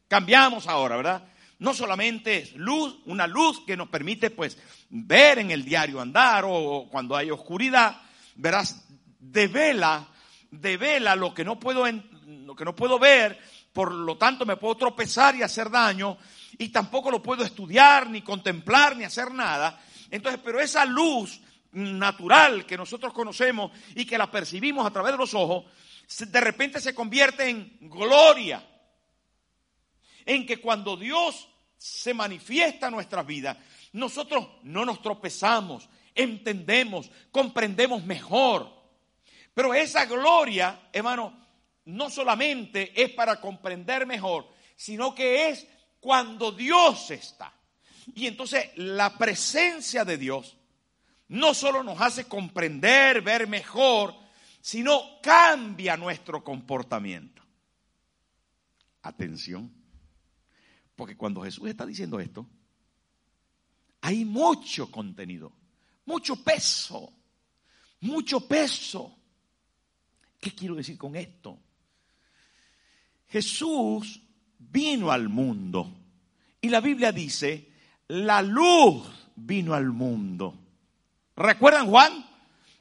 Cambiamos 0.09 0.67
ahora, 0.67 0.97
¿verdad? 0.97 1.29
No 1.59 1.75
solamente 1.75 2.39
es 2.39 2.55
luz, 2.55 3.01
una 3.07 3.27
luz 3.27 3.61
que 3.67 3.77
nos 3.77 3.89
permite 3.89 4.31
pues 4.31 4.59
ver 4.91 5.39
en 5.39 5.51
el 5.51 5.65
diario 5.65 6.01
andar 6.01 6.45
o 6.47 6.89
cuando 6.91 7.17
hay 7.17 7.31
oscuridad, 7.31 8.01
verás, 8.37 8.87
devela, 9.19 10.09
devela 10.51 11.17
lo 11.17 11.35
que 11.35 11.45
no 11.45 11.59
puedo, 11.59 11.85
lo 11.87 12.55
que 12.55 12.65
no 12.65 12.77
puedo 12.77 12.99
ver, 12.99 13.39
por 13.79 13.95
lo 13.95 14.17
tanto 14.17 14.45
me 14.45 14.57
puedo 14.57 14.77
tropezar 14.77 15.37
y 15.37 15.45
hacer 15.45 15.71
daño, 15.71 16.19
y 16.59 16.71
tampoco 16.71 17.13
lo 17.13 17.23
puedo 17.23 17.45
estudiar, 17.45 18.11
ni 18.11 18.23
contemplar, 18.23 18.97
ni 18.97 19.05
hacer 19.05 19.31
nada. 19.31 19.81
Entonces, 20.11 20.41
pero 20.45 20.59
esa 20.59 20.85
luz 20.85 21.41
natural 21.71 22.67
que 22.67 22.77
nosotros 22.77 23.13
conocemos 23.13 23.71
y 23.95 24.05
que 24.05 24.19
la 24.19 24.33
percibimos 24.33 24.85
a 24.85 24.91
través 24.91 25.13
de 25.13 25.19
los 25.19 25.33
ojos, 25.33 25.67
de 26.19 26.41
repente 26.41 26.81
se 26.81 26.93
convierte 26.93 27.49
en 27.49 27.79
gloria. 27.83 28.67
En 30.27 30.45
que 30.45 30.61
cuando 30.61 30.97
Dios 30.97 31.49
se 31.77 32.13
manifiesta 32.13 32.89
en 32.89 32.95
nuestras 32.95 33.25
vidas, 33.25 33.59
nosotros 33.93 34.45
no 34.65 34.85
nos 34.85 35.01
tropezamos, 35.01 35.89
entendemos, 36.17 37.13
comprendemos 37.31 38.03
mejor. 38.03 38.73
Pero 39.55 39.73
esa 39.73 40.05
gloria, 40.05 40.89
hermano, 40.93 41.48
no 41.89 42.11
solamente 42.11 43.01
es 43.01 43.11
para 43.11 43.41
comprender 43.41 44.07
mejor, 44.07 44.49
sino 44.77 45.15
que 45.15 45.51
es 45.51 45.67
cuando 46.01 46.53
Dios 46.53 47.11
está. 47.11 47.53
Y 48.15 48.27
entonces 48.27 48.71
la 48.77 49.17
presencia 49.19 50.05
de 50.05 50.17
Dios 50.17 50.57
no 51.29 51.53
solo 51.53 51.83
nos 51.83 52.01
hace 52.01 52.25
comprender, 52.25 53.21
ver 53.21 53.47
mejor, 53.47 54.15
sino 54.61 55.21
cambia 55.23 55.97
nuestro 55.97 56.43
comportamiento. 56.43 57.43
Atención, 59.03 59.73
porque 60.97 61.17
cuando 61.17 61.43
Jesús 61.43 61.69
está 61.69 61.85
diciendo 61.85 62.19
esto, 62.19 62.47
hay 64.01 64.25
mucho 64.25 64.91
contenido 64.91 65.53
mucho 66.09 66.43
peso, 66.43 67.13
mucho 68.01 68.41
peso. 68.49 69.15
¿Qué 70.41 70.53
quiero 70.53 70.75
decir 70.75 70.97
con 70.97 71.15
esto? 71.15 71.61
Jesús 73.29 74.23
vino 74.59 75.11
al 75.11 75.29
mundo 75.29 75.93
y 76.61 76.69
la 76.69 76.81
Biblia 76.81 77.13
dice, 77.13 77.69
la 78.09 78.43
luz 78.43 79.05
vino 79.37 79.75
al 79.75 79.91
mundo. 79.91 80.55
¿Recuerdan 81.37 81.87
Juan? 81.87 82.13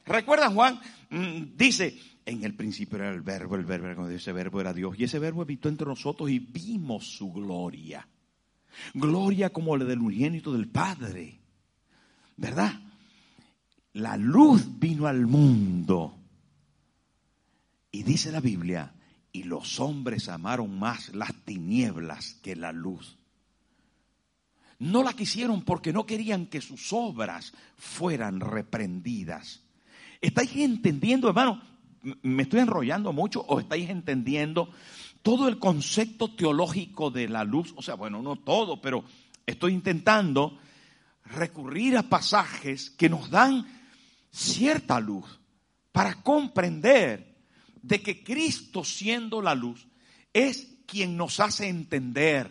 ¿Recuerdan 0.06 0.54
Juan? 0.54 0.80
Mm, 1.10 1.56
dice, 1.56 1.98
en 2.26 2.44
el 2.44 2.54
principio 2.54 2.98
era 2.98 3.10
el 3.10 3.22
verbo, 3.22 3.56
el 3.56 3.64
verbo, 3.64 4.08
ese 4.08 4.32
verbo 4.32 4.60
era 4.60 4.72
Dios 4.72 4.98
y 4.98 5.04
ese 5.04 5.18
verbo 5.18 5.42
habitó 5.42 5.68
entre 5.68 5.86
nosotros 5.86 6.30
y 6.30 6.38
vimos 6.38 7.06
su 7.06 7.32
gloria. 7.32 8.06
Gloria 8.94 9.50
como 9.50 9.76
la 9.76 9.84
del 9.84 10.00
unigénito 10.00 10.52
del 10.52 10.68
Padre. 10.68 11.38
¿Verdad? 12.36 12.72
la 13.98 14.16
luz 14.16 14.78
vino 14.78 15.06
al 15.06 15.26
mundo. 15.26 16.14
Y 17.90 18.02
dice 18.02 18.30
la 18.30 18.40
Biblia, 18.40 18.92
y 19.38 19.44
los 19.44 19.78
hombres 19.78 20.28
amaron 20.28 20.76
más 20.80 21.14
las 21.14 21.32
tinieblas 21.44 22.34
que 22.42 22.56
la 22.56 22.72
luz. 22.72 23.16
No 24.80 25.04
la 25.04 25.12
quisieron 25.12 25.62
porque 25.62 25.92
no 25.92 26.06
querían 26.06 26.46
que 26.46 26.60
sus 26.60 26.92
obras 26.92 27.52
fueran 27.76 28.40
reprendidas. 28.40 29.62
¿Estáis 30.20 30.56
entendiendo, 30.56 31.28
hermano? 31.28 31.62
¿Me 32.22 32.42
estoy 32.42 32.60
enrollando 32.60 33.12
mucho 33.12 33.42
o 33.42 33.60
estáis 33.60 33.88
entendiendo 33.90 34.70
todo 35.22 35.46
el 35.46 35.60
concepto 35.60 36.34
teológico 36.34 37.12
de 37.12 37.28
la 37.28 37.44
luz? 37.44 37.72
O 37.76 37.82
sea, 37.82 37.94
bueno, 37.94 38.20
no 38.20 38.36
todo, 38.36 38.80
pero 38.80 39.04
estoy 39.46 39.72
intentando 39.72 40.58
recurrir 41.26 41.96
a 41.96 42.02
pasajes 42.02 42.90
que 42.90 43.08
nos 43.08 43.30
dan 43.30 43.64
cierta 44.32 44.98
luz 44.98 45.38
para 45.92 46.22
comprender 46.22 47.27
de 47.82 48.02
que 48.02 48.22
Cristo 48.22 48.84
siendo 48.84 49.40
la 49.42 49.54
luz 49.54 49.86
es 50.32 50.68
quien 50.86 51.16
nos 51.16 51.40
hace 51.40 51.68
entender, 51.68 52.50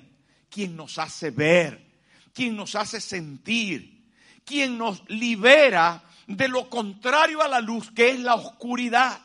quien 0.50 0.76
nos 0.76 0.98
hace 0.98 1.32
ver, 1.32 1.86
quien 2.34 2.56
nos 2.56 2.76
hace 2.76 3.02
sentir, 3.02 4.12
quien 4.46 4.78
nos 4.78 5.04
libera 5.10 6.04
de 6.28 6.48
lo 6.48 6.70
contrario 6.70 7.42
a 7.42 7.48
la 7.48 7.62
luz 7.62 7.92
que 7.92 8.10
es 8.10 8.20
la 8.20 8.36
oscuridad. 8.36 9.20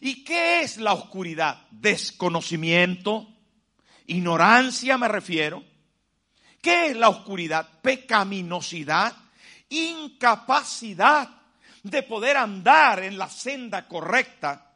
¿Y 0.00 0.24
qué 0.24 0.62
es 0.62 0.78
la 0.78 0.94
oscuridad? 0.94 1.66
Desconocimiento, 1.70 3.28
ignorancia 4.06 4.98
me 4.98 5.08
refiero. 5.08 5.62
¿Qué 6.60 6.86
es 6.86 6.96
la 6.96 7.08
oscuridad? 7.08 7.68
Pecaminosidad, 7.82 9.14
incapacidad 9.68 11.28
de 11.82 12.02
poder 12.04 12.36
andar 12.36 13.02
en 13.02 13.18
la 13.18 13.28
senda 13.28 13.86
correcta. 13.88 14.71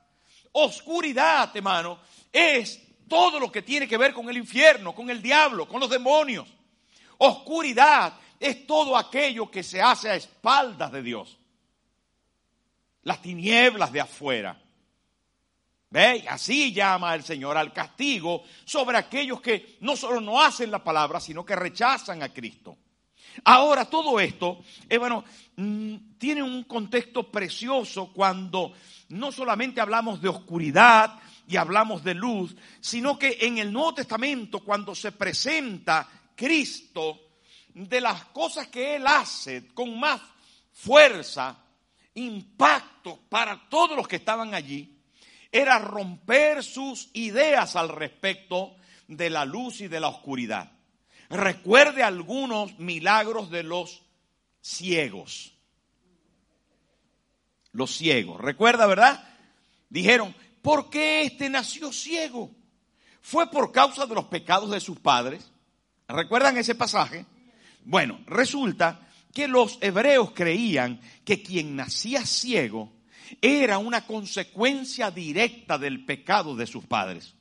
Oscuridad, 0.58 1.54
hermano, 1.54 1.98
es 2.32 2.80
todo 3.06 3.38
lo 3.38 3.52
que 3.52 3.60
tiene 3.60 3.86
que 3.86 3.98
ver 3.98 4.14
con 4.14 4.30
el 4.30 4.38
infierno, 4.38 4.94
con 4.94 5.10
el 5.10 5.20
diablo, 5.20 5.68
con 5.68 5.80
los 5.80 5.90
demonios. 5.90 6.48
Oscuridad 7.18 8.14
es 8.40 8.66
todo 8.66 8.96
aquello 8.96 9.50
que 9.50 9.62
se 9.62 9.82
hace 9.82 10.08
a 10.08 10.16
espaldas 10.16 10.90
de 10.92 11.02
Dios. 11.02 11.36
Las 13.02 13.20
tinieblas 13.20 13.92
de 13.92 14.00
afuera. 14.00 14.58
¿Ve? 15.90 16.25
Así 16.26 16.72
llama 16.72 17.14
el 17.14 17.22
Señor 17.22 17.58
al 17.58 17.75
castigo 17.75 18.42
sobre 18.64 18.96
aquellos 18.96 19.42
que 19.42 19.76
no 19.80 19.94
solo 19.94 20.22
no 20.22 20.40
hacen 20.40 20.70
la 20.70 20.82
palabra, 20.82 21.20
sino 21.20 21.44
que 21.44 21.54
rechazan 21.54 22.22
a 22.22 22.32
Cristo. 22.32 22.78
Ahora, 23.44 23.84
todo 23.84 24.18
esto, 24.18 24.62
eh, 24.88 24.96
bueno, 24.96 25.22
mm, 25.56 26.16
tiene 26.16 26.42
un 26.42 26.64
contexto 26.64 27.30
precioso 27.30 28.10
cuando 28.14 28.72
no 29.08 29.32
solamente 29.32 29.80
hablamos 29.80 30.20
de 30.20 30.28
oscuridad 30.28 31.18
y 31.48 31.56
hablamos 31.56 32.02
de 32.02 32.14
luz, 32.14 32.56
sino 32.80 33.18
que 33.18 33.38
en 33.40 33.58
el 33.58 33.72
Nuevo 33.72 33.94
Testamento, 33.94 34.60
cuando 34.60 34.94
se 34.94 35.12
presenta 35.12 36.08
Cristo, 36.34 37.20
de 37.72 38.00
las 38.00 38.26
cosas 38.26 38.68
que 38.68 38.96
Él 38.96 39.06
hace 39.06 39.68
con 39.75 39.98
más 39.98 40.20
fuerza, 40.72 41.56
impacto 42.14 43.20
para 43.28 43.68
todos 43.68 43.96
los 43.96 44.08
que 44.08 44.16
estaban 44.16 44.54
allí, 44.54 44.98
era 45.52 45.78
romper 45.78 46.64
sus 46.64 47.10
ideas 47.12 47.76
al 47.76 47.90
respecto 47.90 48.76
de 49.08 49.30
la 49.30 49.44
luz 49.44 49.80
y 49.80 49.88
de 49.88 50.00
la 50.00 50.08
oscuridad. 50.08 50.72
Recuerde 51.28 52.02
algunos 52.02 52.78
milagros 52.78 53.50
de 53.50 53.62
los 53.62 54.02
ciegos. 54.60 55.55
Los 57.76 57.95
ciegos. 57.95 58.40
¿Recuerda, 58.40 58.87
verdad? 58.87 59.23
Dijeron, 59.90 60.35
¿por 60.62 60.88
qué 60.88 61.25
este 61.25 61.50
nació 61.50 61.92
ciego? 61.92 62.50
¿Fue 63.21 63.50
por 63.50 63.71
causa 63.71 64.06
de 64.06 64.14
los 64.14 64.25
pecados 64.25 64.71
de 64.71 64.80
sus 64.80 64.99
padres? 64.99 65.52
¿Recuerdan 66.09 66.56
ese 66.56 66.75
pasaje? 66.75 67.26
Bueno, 67.85 68.18
resulta 68.25 69.06
que 69.35 69.47
los 69.47 69.76
hebreos 69.83 70.30
creían 70.35 71.02
que 71.23 71.42
quien 71.42 71.76
nacía 71.76 72.25
ciego 72.25 72.90
era 73.42 73.76
una 73.76 74.06
consecuencia 74.06 75.11
directa 75.11 75.76
del 75.76 76.06
pecado 76.06 76.56
de 76.56 76.66
sus 76.66 76.87
padres 76.87 77.35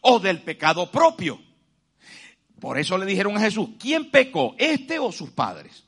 o 0.00 0.18
del 0.18 0.42
pecado 0.42 0.90
propio. 0.90 1.40
Por 2.58 2.76
eso 2.76 2.98
le 2.98 3.06
dijeron 3.06 3.36
a 3.36 3.40
Jesús, 3.40 3.68
¿quién 3.78 4.10
pecó, 4.10 4.56
este 4.58 4.98
o 4.98 5.12
sus 5.12 5.30
padres? 5.30 5.85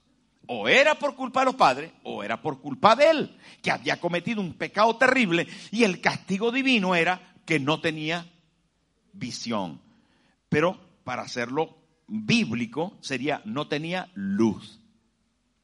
O 0.48 0.66
era 0.66 0.98
por 0.98 1.14
culpa 1.14 1.40
de 1.40 1.46
los 1.46 1.54
padres 1.54 1.92
o 2.02 2.24
era 2.24 2.40
por 2.40 2.60
culpa 2.60 2.96
de 2.96 3.10
él, 3.10 3.38
que 3.62 3.70
había 3.70 4.00
cometido 4.00 4.40
un 4.40 4.54
pecado 4.54 4.96
terrible 4.96 5.46
y 5.70 5.84
el 5.84 6.00
castigo 6.00 6.50
divino 6.50 6.94
era 6.94 7.34
que 7.44 7.60
no 7.60 7.80
tenía 7.80 8.26
visión. 9.12 9.80
Pero 10.48 10.80
para 11.04 11.22
hacerlo 11.22 11.76
bíblico 12.06 12.96
sería 13.00 13.42
no 13.44 13.68
tenía 13.68 14.10
luz. 14.14 14.80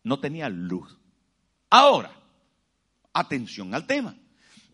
No 0.02 0.20
tenía 0.20 0.50
luz. 0.50 0.98
Ahora, 1.70 2.12
atención 3.14 3.74
al 3.74 3.86
tema. 3.86 4.14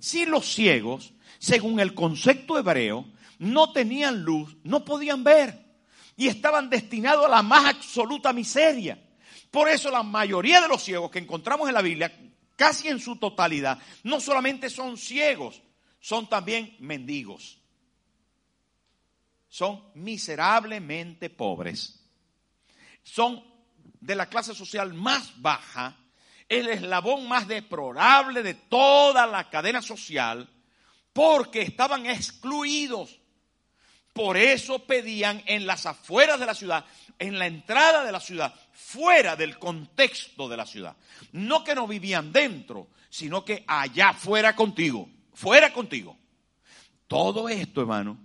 Si 0.01 0.27
los 0.27 0.53
ciegos, 0.53 1.13
según 1.39 1.79
el 1.79 1.95
concepto 1.95 2.59
hebreo, 2.59 3.07
no 3.39 3.73
tenían 3.73 4.25
luz, 4.25 4.57
no 4.65 4.85
podían 4.85 5.23
ver 5.23 5.71
y 6.17 6.29
estaban 6.29 6.69
destinados 6.69 7.25
a 7.25 7.31
la 7.31 7.43
más 7.43 7.65
absoluta 7.65 8.33
miseria. 8.35 8.99
Por 9.51 9.69
eso 9.69 9.91
la 9.91 10.03
mayoría 10.03 10.61
de 10.61 10.69
los 10.69 10.83
ciegos 10.83 11.11
que 11.11 11.19
encontramos 11.19 11.69
en 11.69 11.75
la 11.75 11.83
Biblia, 11.83 12.13
casi 12.57 12.89
en 12.89 13.01
su 13.01 13.17
totalidad, 13.17 13.79
no 14.05 14.21
solamente 14.21 14.71
son 14.71 14.97
ciegos, 14.97 15.63
son 16.01 16.29
también 16.29 16.77
mendigos. 16.79 17.59
Son 19.49 19.83
miserablemente 19.95 21.29
pobres. 21.29 22.01
Son 23.03 23.43
de 24.01 24.15
la 24.15 24.27
clase 24.27 24.55
social 24.55 24.95
más 24.95 25.41
baja, 25.41 25.97
el 26.49 26.69
eslabón 26.69 27.29
más 27.29 27.49
deplorable 27.49 28.43
de 28.43 28.55
toda 28.55 29.27
la 29.27 29.51
cadena 29.51 29.83
social, 29.83 30.49
porque 31.13 31.63
estaban 31.63 32.07
excluidos 32.07 33.21
por 34.13 34.37
eso 34.37 34.85
pedían 34.87 35.43
en 35.47 35.67
las 35.67 35.87
afueras 35.87 36.41
de 36.41 36.47
la 36.47 36.55
ciudad, 36.55 36.85
en 37.19 37.39
la 37.39 37.47
entrada 37.47 38.05
de 38.05 38.13
la 38.13 38.21
ciudad, 38.21 38.55
fuera 38.73 39.37
del 39.37 39.59
contexto 39.59 40.49
de 40.49 40.57
la 40.57 40.67
ciudad. 40.67 40.97
No 41.33 41.63
que 41.63 41.75
no 41.75 41.87
vivían 41.87 42.33
dentro, 42.33 42.89
sino 43.09 43.45
que 43.45 43.65
allá 43.67 44.13
fuera 44.13 44.57
contigo, 44.57 45.09
fuera 45.33 45.73
contigo. 45.73 46.19
Todo 47.07 47.49
esto, 47.49 47.81
hermano, 47.81 48.19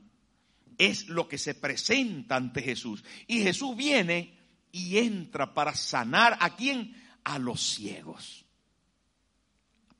es 0.77 1.08
lo 1.08 1.27
que 1.27 1.38
se 1.38 1.54
presenta 1.54 2.36
ante 2.36 2.62
Jesús. 2.62 3.04
Y 3.27 3.42
Jesús 3.42 3.75
viene 3.75 4.38
y 4.72 4.98
entra 4.98 5.54
para 5.54 5.75
sanar 5.75 6.38
a 6.39 6.56
quién? 6.56 6.96
A 7.24 7.38
los 7.38 7.62
ciegos. 7.62 8.46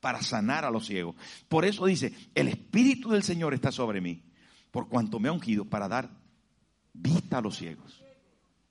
Para 0.00 0.20
sanar 0.22 0.64
a 0.64 0.70
los 0.70 0.86
ciegos. 0.86 1.16
Por 1.48 1.64
eso 1.64 1.86
dice, 1.86 2.12
el 2.34 2.48
Espíritu 2.48 3.10
del 3.10 3.22
Señor 3.22 3.54
está 3.54 3.70
sobre 3.70 4.00
mí 4.00 4.22
por 4.76 4.90
cuanto 4.90 5.18
me 5.18 5.30
ha 5.30 5.32
ungido 5.32 5.64
para 5.64 5.88
dar 5.88 6.10
vista 6.92 7.38
a 7.38 7.40
los 7.40 7.56
ciegos. 7.56 8.04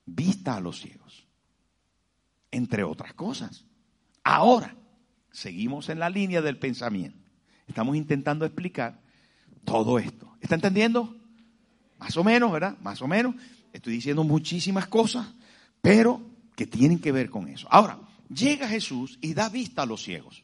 Vista 0.06 0.56
a 0.56 0.60
los 0.60 0.80
ciegos. 0.80 1.26
Entre 2.52 2.84
otras 2.84 3.16
cosas. 3.16 3.66
Ahora, 4.24 4.76
seguimos 5.32 5.90
en 5.90 5.98
la 5.98 6.12
línea 6.12 6.44
del 6.44 6.60
pensamiento. 6.60 7.28
Estamos 7.66 7.96
intentando 7.96 8.46
explicar 8.46 9.02
todo 9.64 9.98
esto. 9.98 10.32
¿Está 10.42 10.54
entendiendo? 10.54 11.18
Más 11.98 12.16
o 12.18 12.24
menos, 12.24 12.52
¿verdad? 12.52 12.78
Más 12.82 13.02
o 13.02 13.08
menos. 13.08 13.34
Estoy 13.74 13.94
diciendo 13.94 14.24
muchísimas 14.24 14.86
cosas, 14.86 15.26
pero 15.82 16.22
que 16.56 16.68
tienen 16.68 17.00
que 17.00 17.14
ver 17.14 17.32
con 17.32 17.48
eso. 17.48 17.68
Ahora, 17.72 18.00
llega 18.30 18.68
Jesús 18.68 19.18
y 19.24 19.34
da 19.34 19.50
vista 19.50 19.82
a 19.82 19.88
los 19.88 20.04
ciegos. 20.04 20.44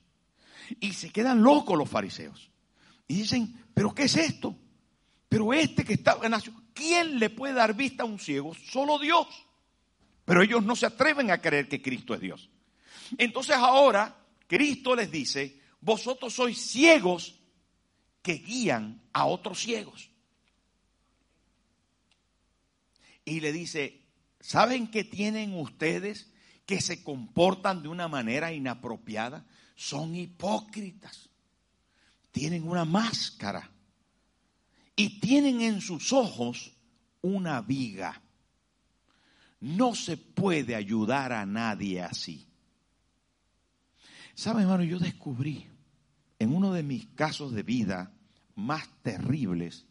Y 0.79 0.93
se 0.93 1.11
quedan 1.11 1.43
locos 1.43 1.77
los 1.77 1.87
fariseos. 1.87 2.49
Y 3.07 3.13
dicen, 3.13 3.53
¿pero 3.75 3.93
qué 3.93 4.05
es 4.05 4.17
esto? 4.17 4.55
Pero 5.31 5.53
este 5.53 5.85
que 5.85 5.93
está 5.93 6.17
en 6.23 6.33
¿quién 6.73 7.17
le 7.17 7.29
puede 7.29 7.53
dar 7.53 7.73
vista 7.73 8.03
a 8.03 8.05
un 8.05 8.19
ciego? 8.19 8.53
Solo 8.53 8.99
Dios. 8.99 9.27
Pero 10.25 10.43
ellos 10.43 10.61
no 10.61 10.75
se 10.75 10.85
atreven 10.85 11.31
a 11.31 11.39
creer 11.39 11.69
que 11.69 11.81
Cristo 11.81 12.13
es 12.13 12.19
Dios. 12.19 12.49
Entonces 13.17 13.55
ahora 13.55 14.13
Cristo 14.45 14.93
les 14.93 15.09
dice, 15.09 15.57
vosotros 15.79 16.33
sois 16.33 16.59
ciegos 16.59 17.39
que 18.21 18.33
guían 18.33 19.01
a 19.13 19.25
otros 19.25 19.61
ciegos. 19.61 20.09
Y 23.23 23.39
le 23.39 23.53
dice, 23.53 24.01
¿saben 24.41 24.91
qué 24.91 25.05
tienen 25.05 25.53
ustedes 25.53 26.29
que 26.65 26.81
se 26.81 27.05
comportan 27.05 27.83
de 27.83 27.87
una 27.87 28.09
manera 28.09 28.51
inapropiada? 28.51 29.45
Son 29.77 30.13
hipócritas. 30.13 31.29
Tienen 32.33 32.67
una 32.67 32.83
máscara 32.83 33.70
y 35.01 35.19
tienen 35.19 35.61
en 35.61 35.81
sus 35.81 36.13
ojos 36.13 36.73
una 37.21 37.59
viga. 37.61 38.21
No 39.59 39.95
se 39.95 40.15
puede 40.15 40.75
ayudar 40.75 41.33
a 41.33 41.43
nadie 41.43 42.03
así. 42.03 42.47
¿Sabe, 44.35 44.61
hermano? 44.61 44.83
Yo 44.83 44.99
descubrí 44.99 45.65
en 46.37 46.53
uno 46.53 46.71
de 46.73 46.83
mis 46.83 47.07
casos 47.15 47.51
de 47.51 47.63
vida 47.63 48.13
más 48.53 48.87
terribles 49.01 49.87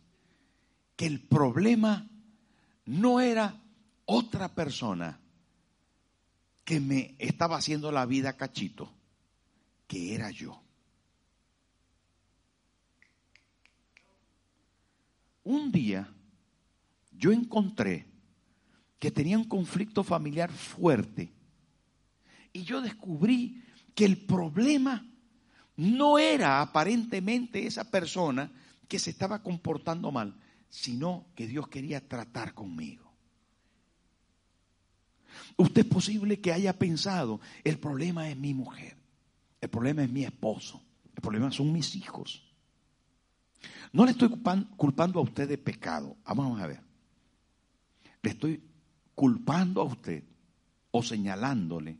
que 0.94 1.06
el 1.06 1.20
problema 1.20 2.08
no 2.84 3.20
era 3.20 3.60
otra 4.04 4.54
persona 4.54 5.18
que 6.64 6.78
me 6.78 7.16
estaba 7.18 7.56
haciendo 7.56 7.90
la 7.90 8.06
vida 8.06 8.36
cachito, 8.36 8.92
que 9.88 10.14
era 10.14 10.30
yo. 10.30 10.62
Un 15.44 15.72
día 15.72 16.08
yo 17.12 17.32
encontré 17.32 18.06
que 18.98 19.10
tenía 19.10 19.38
un 19.38 19.44
conflicto 19.44 20.04
familiar 20.04 20.52
fuerte 20.52 21.32
y 22.52 22.62
yo 22.62 22.80
descubrí 22.80 23.62
que 23.94 24.04
el 24.04 24.18
problema 24.18 25.06
no 25.76 26.18
era 26.18 26.60
aparentemente 26.60 27.66
esa 27.66 27.90
persona 27.90 28.52
que 28.88 28.98
se 28.98 29.10
estaba 29.10 29.42
comportando 29.42 30.10
mal, 30.10 30.34
sino 30.68 31.26
que 31.34 31.46
Dios 31.46 31.68
quería 31.68 32.06
tratar 32.06 32.54
conmigo. 32.54 33.10
Usted 35.56 35.82
es 35.82 35.88
posible 35.88 36.40
que 36.40 36.52
haya 36.52 36.78
pensado, 36.78 37.40
el 37.64 37.78
problema 37.78 38.28
es 38.28 38.36
mi 38.36 38.52
mujer, 38.52 38.96
el 39.60 39.70
problema 39.70 40.02
es 40.02 40.10
mi 40.10 40.24
esposo, 40.24 40.82
el 41.14 41.22
problema 41.22 41.50
son 41.50 41.72
mis 41.72 41.94
hijos. 41.94 42.49
No 43.92 44.04
le 44.04 44.12
estoy 44.12 44.28
culpando 44.76 45.18
a 45.18 45.22
usted 45.22 45.48
de 45.48 45.58
pecado. 45.58 46.16
Vamos 46.24 46.60
a 46.60 46.66
ver. 46.66 46.80
Le 48.22 48.30
estoy 48.30 48.62
culpando 49.14 49.80
a 49.80 49.84
usted 49.84 50.24
o 50.90 51.02
señalándole 51.02 51.98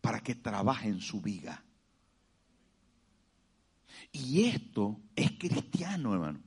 para 0.00 0.20
que 0.20 0.34
trabaje 0.34 0.88
en 0.88 1.00
su 1.00 1.20
vida. 1.20 1.64
Y 4.10 4.44
esto 4.44 5.00
es 5.14 5.32
cristiano, 5.32 6.14
hermano. 6.14 6.40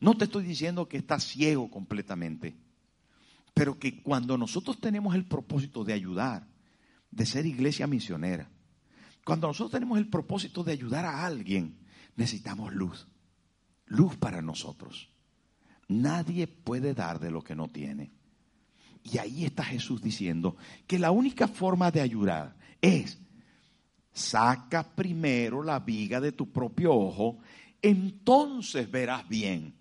No 0.00 0.16
te 0.16 0.24
estoy 0.24 0.44
diciendo 0.44 0.88
que 0.88 0.96
está 0.96 1.18
ciego 1.20 1.70
completamente, 1.70 2.56
pero 3.52 3.78
que 3.78 4.02
cuando 4.02 4.36
nosotros 4.36 4.80
tenemos 4.80 5.14
el 5.14 5.26
propósito 5.26 5.84
de 5.84 5.92
ayudar, 5.92 6.46
de 7.10 7.26
ser 7.26 7.46
iglesia 7.46 7.86
misionera, 7.86 8.50
cuando 9.24 9.46
nosotros 9.46 9.72
tenemos 9.72 9.98
el 9.98 10.08
propósito 10.08 10.64
de 10.64 10.72
ayudar 10.72 11.04
a 11.04 11.24
alguien, 11.24 11.78
necesitamos 12.16 12.74
luz 12.74 13.06
luz 13.86 14.16
para 14.16 14.42
nosotros. 14.42 15.08
Nadie 15.88 16.46
puede 16.46 16.94
dar 16.94 17.20
de 17.20 17.30
lo 17.30 17.42
que 17.42 17.54
no 17.54 17.68
tiene. 17.68 18.10
Y 19.02 19.18
ahí 19.18 19.44
está 19.44 19.64
Jesús 19.64 20.00
diciendo 20.00 20.56
que 20.86 20.98
la 20.98 21.10
única 21.10 21.46
forma 21.46 21.90
de 21.90 22.00
ayudar 22.00 22.56
es 22.80 23.18
saca 24.12 24.82
primero 24.82 25.62
la 25.62 25.80
viga 25.80 26.20
de 26.20 26.32
tu 26.32 26.50
propio 26.50 26.94
ojo, 26.94 27.38
entonces 27.82 28.90
verás 28.90 29.28
bien. 29.28 29.74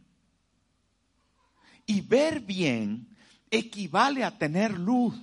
Y 1.86 2.02
ver 2.02 2.42
bien 2.42 3.08
equivale 3.50 4.24
a 4.24 4.38
tener 4.38 4.78
luz 4.78 5.16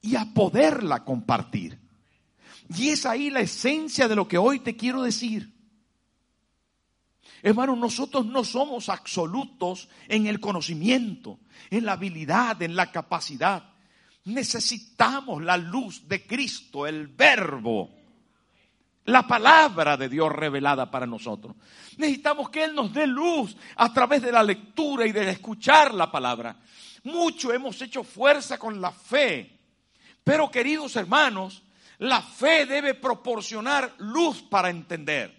y 0.00 0.16
a 0.16 0.32
poderla 0.32 1.04
compartir. 1.04 1.78
Y 2.76 2.88
es 2.88 3.04
ahí 3.04 3.30
la 3.30 3.40
esencia 3.40 4.08
de 4.08 4.16
lo 4.16 4.28
que 4.28 4.38
hoy 4.38 4.60
te 4.60 4.76
quiero 4.76 5.02
decir. 5.02 5.57
Hermano, 7.42 7.76
nosotros 7.76 8.26
no 8.26 8.44
somos 8.44 8.88
absolutos 8.88 9.88
en 10.08 10.26
el 10.26 10.40
conocimiento, 10.40 11.38
en 11.70 11.84
la 11.84 11.92
habilidad, 11.92 12.60
en 12.62 12.74
la 12.74 12.90
capacidad. 12.90 13.64
Necesitamos 14.24 15.42
la 15.42 15.56
luz 15.56 16.08
de 16.08 16.26
Cristo, 16.26 16.86
el 16.86 17.06
verbo, 17.06 17.90
la 19.04 19.26
palabra 19.26 19.96
de 19.96 20.08
Dios 20.08 20.30
revelada 20.32 20.90
para 20.90 21.06
nosotros. 21.06 21.54
Necesitamos 21.96 22.50
que 22.50 22.64
Él 22.64 22.74
nos 22.74 22.92
dé 22.92 23.06
luz 23.06 23.56
a 23.76 23.92
través 23.92 24.20
de 24.22 24.32
la 24.32 24.42
lectura 24.42 25.06
y 25.06 25.12
de 25.12 25.30
escuchar 25.30 25.94
la 25.94 26.10
palabra. 26.10 26.56
Mucho 27.04 27.52
hemos 27.52 27.80
hecho 27.80 28.02
fuerza 28.02 28.58
con 28.58 28.80
la 28.80 28.90
fe, 28.90 29.60
pero 30.24 30.50
queridos 30.50 30.96
hermanos, 30.96 31.62
la 31.98 32.20
fe 32.20 32.66
debe 32.66 32.94
proporcionar 32.94 33.94
luz 33.98 34.42
para 34.42 34.70
entender 34.70 35.37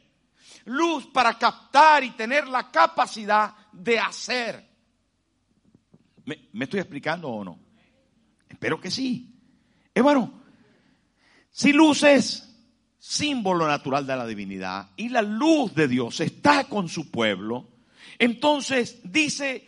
luz 0.70 1.08
para 1.08 1.38
captar 1.38 2.04
y 2.04 2.12
tener 2.12 2.48
la 2.48 2.70
capacidad 2.72 3.54
de 3.72 4.00
hacer. 4.00 4.70
¿Me, 6.26 6.64
estoy 6.64 6.80
explicando 6.80 7.28
o 7.28 7.44
no? 7.44 7.60
Espero 8.48 8.80
que 8.80 8.92
sí. 8.92 9.36
Hermano, 9.94 10.44
si 11.50 11.74
luz 11.74 12.04
es 12.04 12.46
símbolo 13.00 13.68
natural 13.68 14.06
de 14.06 14.16
la 14.16 14.28
divinidad 14.28 14.92
y 14.96 15.10
la 15.10 15.24
luz 15.24 15.74
de 15.74 15.88
Dios 15.88 16.20
está 16.20 16.66
con 16.66 16.88
su 16.88 17.10
pueblo, 17.10 17.68
entonces 18.20 19.00
dice 19.04 19.68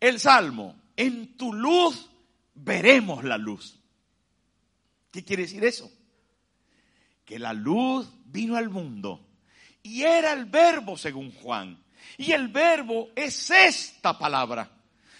el 0.00 0.18
Salmo, 0.18 0.76
en 0.96 1.36
tu 1.36 1.52
luz 1.52 2.08
veremos 2.54 3.24
la 3.24 3.36
luz. 3.36 3.78
¿Qué 5.10 5.22
quiere 5.22 5.42
decir 5.42 5.64
eso? 5.64 5.90
Que 7.26 7.38
la 7.38 7.52
luz 7.52 8.10
vino 8.24 8.56
al 8.56 8.70
mundo 8.70 9.27
y 9.82 10.02
era 10.02 10.32
el 10.32 10.46
verbo 10.46 10.96
según 10.96 11.32
Juan. 11.32 11.78
Y 12.16 12.32
el 12.32 12.48
verbo 12.48 13.10
es 13.14 13.50
esta 13.50 14.18
palabra. 14.18 14.68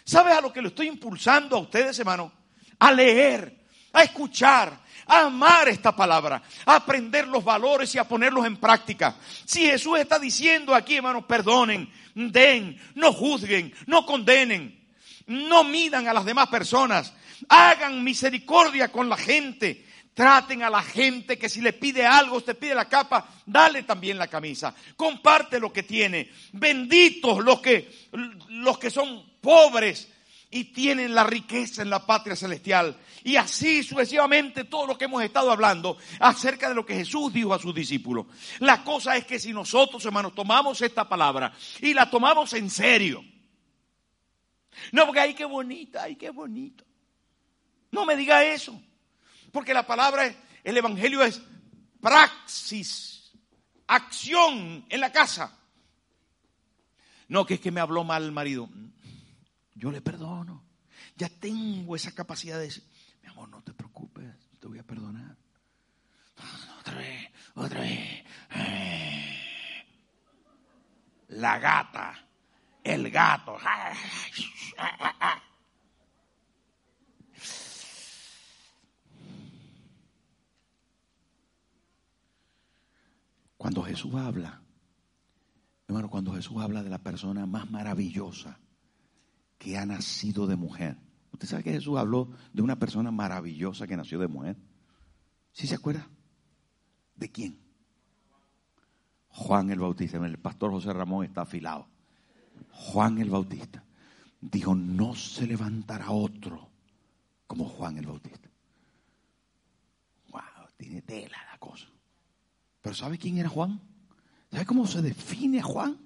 ¿Sabes 0.04 0.34
a 0.34 0.40
lo 0.40 0.52
que 0.52 0.62
lo 0.62 0.68
estoy 0.68 0.88
impulsando 0.88 1.56
a 1.56 1.60
ustedes, 1.60 1.98
hermano? 1.98 2.32
A 2.78 2.92
leer, 2.92 3.66
a 3.92 4.02
escuchar, 4.02 4.78
a 5.06 5.20
amar 5.26 5.68
esta 5.68 5.94
palabra, 5.94 6.42
a 6.66 6.76
aprender 6.76 7.26
los 7.26 7.44
valores 7.44 7.94
y 7.94 7.98
a 7.98 8.04
ponerlos 8.04 8.46
en 8.46 8.56
práctica. 8.56 9.16
Si 9.44 9.60
Jesús 9.62 9.98
está 9.98 10.18
diciendo 10.18 10.74
aquí, 10.74 10.96
hermanos, 10.96 11.24
perdonen, 11.24 11.90
den, 12.14 12.80
no 12.94 13.12
juzguen, 13.12 13.74
no 13.86 14.04
condenen, 14.04 14.78
no 15.26 15.64
midan 15.64 16.08
a 16.08 16.12
las 16.12 16.24
demás 16.24 16.48
personas, 16.48 17.12
hagan 17.48 18.02
misericordia 18.02 18.90
con 18.90 19.08
la 19.08 19.16
gente, 19.16 19.86
Traten 20.18 20.64
a 20.64 20.68
la 20.68 20.82
gente 20.82 21.38
que 21.38 21.48
si 21.48 21.60
le 21.60 21.72
pide 21.72 22.04
algo, 22.04 22.38
usted 22.38 22.58
pide 22.58 22.74
la 22.74 22.88
capa, 22.88 23.28
dale 23.46 23.84
también 23.84 24.18
la 24.18 24.26
camisa. 24.26 24.74
Comparte 24.96 25.60
lo 25.60 25.72
que 25.72 25.84
tiene. 25.84 26.32
Benditos 26.50 27.38
los 27.38 27.60
que, 27.60 27.88
los 28.48 28.80
que 28.80 28.90
son 28.90 29.30
pobres 29.40 30.08
y 30.50 30.64
tienen 30.72 31.14
la 31.14 31.22
riqueza 31.22 31.82
en 31.82 31.90
la 31.90 32.04
patria 32.04 32.34
celestial. 32.34 32.96
Y 33.22 33.36
así 33.36 33.84
sucesivamente 33.84 34.64
todo 34.64 34.88
lo 34.88 34.98
que 34.98 35.04
hemos 35.04 35.22
estado 35.22 35.52
hablando 35.52 35.96
acerca 36.18 36.68
de 36.68 36.74
lo 36.74 36.84
que 36.84 36.96
Jesús 36.96 37.32
dijo 37.32 37.54
a 37.54 37.60
sus 37.60 37.72
discípulos. 37.72 38.26
La 38.58 38.82
cosa 38.82 39.16
es 39.16 39.24
que 39.24 39.38
si 39.38 39.52
nosotros, 39.52 40.04
hermanos, 40.04 40.34
tomamos 40.34 40.82
esta 40.82 41.08
palabra 41.08 41.52
y 41.80 41.94
la 41.94 42.10
tomamos 42.10 42.52
en 42.54 42.70
serio. 42.70 43.24
No, 44.90 45.06
porque 45.06 45.20
ay, 45.20 45.34
qué 45.34 45.44
bonita, 45.44 46.02
ay, 46.02 46.16
qué 46.16 46.30
bonito. 46.30 46.84
No 47.92 48.04
me 48.04 48.16
diga 48.16 48.44
eso. 48.44 48.82
Porque 49.52 49.74
la 49.74 49.86
palabra, 49.86 50.34
el 50.64 50.76
Evangelio 50.76 51.22
es 51.22 51.40
praxis, 52.00 53.32
acción 53.86 54.84
en 54.88 55.00
la 55.00 55.12
casa. 55.12 55.56
No, 57.28 57.44
que 57.44 57.54
es 57.54 57.60
que 57.60 57.70
me 57.70 57.80
habló 57.80 58.04
mal 58.04 58.24
el 58.24 58.32
marido. 58.32 58.68
Yo 59.74 59.90
le 59.90 60.00
perdono. 60.00 60.64
Ya 61.16 61.28
tengo 61.28 61.96
esa 61.96 62.12
capacidad 62.12 62.58
de 62.58 62.64
decir, 62.64 62.84
mi 63.22 63.28
amor, 63.28 63.48
no 63.48 63.62
te 63.62 63.72
preocupes, 63.72 64.24
te 64.60 64.66
voy 64.66 64.78
a 64.78 64.82
perdonar. 64.82 65.36
Otra 66.78 66.94
vez, 66.94 67.30
otra 67.54 67.80
vez. 67.80 68.24
La 71.28 71.58
gata, 71.58 72.26
el 72.82 73.10
gato. 73.10 73.58
Cuando 83.58 83.82
Jesús 83.82 84.14
habla, 84.14 84.62
hermano, 85.86 86.08
cuando 86.08 86.32
Jesús 86.32 86.56
habla 86.58 86.82
de 86.82 86.88
la 86.88 87.02
persona 87.02 87.44
más 87.44 87.70
maravillosa 87.70 88.58
que 89.58 89.76
ha 89.76 89.84
nacido 89.84 90.46
de 90.46 90.56
mujer. 90.56 90.96
¿Usted 91.32 91.48
sabe 91.48 91.64
que 91.64 91.72
Jesús 91.72 91.98
habló 91.98 92.30
de 92.52 92.62
una 92.62 92.78
persona 92.78 93.10
maravillosa 93.10 93.86
que 93.86 93.96
nació 93.96 94.18
de 94.20 94.28
mujer? 94.28 94.56
¿Sí 95.52 95.66
se 95.66 95.74
acuerda? 95.74 96.08
¿De 97.16 97.30
quién? 97.30 97.58
Juan 99.28 99.70
el 99.70 99.80
Bautista. 99.80 100.16
El 100.18 100.38
pastor 100.38 100.70
José 100.70 100.92
Ramón 100.92 101.24
está 101.24 101.42
afilado. 101.42 101.88
Juan 102.70 103.18
el 103.18 103.30
Bautista 103.30 103.84
dijo, 104.40 104.74
no 104.74 105.14
se 105.16 105.46
levantará 105.46 106.10
otro 106.10 106.70
como 107.46 107.64
Juan 107.64 107.98
el 107.98 108.06
Bautista. 108.06 108.48
Wow, 110.30 110.40
tiene 110.76 111.02
tela 111.02 111.38
la 111.50 111.58
cosa. 111.58 111.88
Pero 112.88 112.96
¿sabe 112.96 113.18
quién 113.18 113.36
era 113.36 113.50
Juan? 113.50 113.78
¿Sabe 114.50 114.64
cómo 114.64 114.86
se 114.86 115.02
define 115.02 115.60
Juan? 115.60 115.98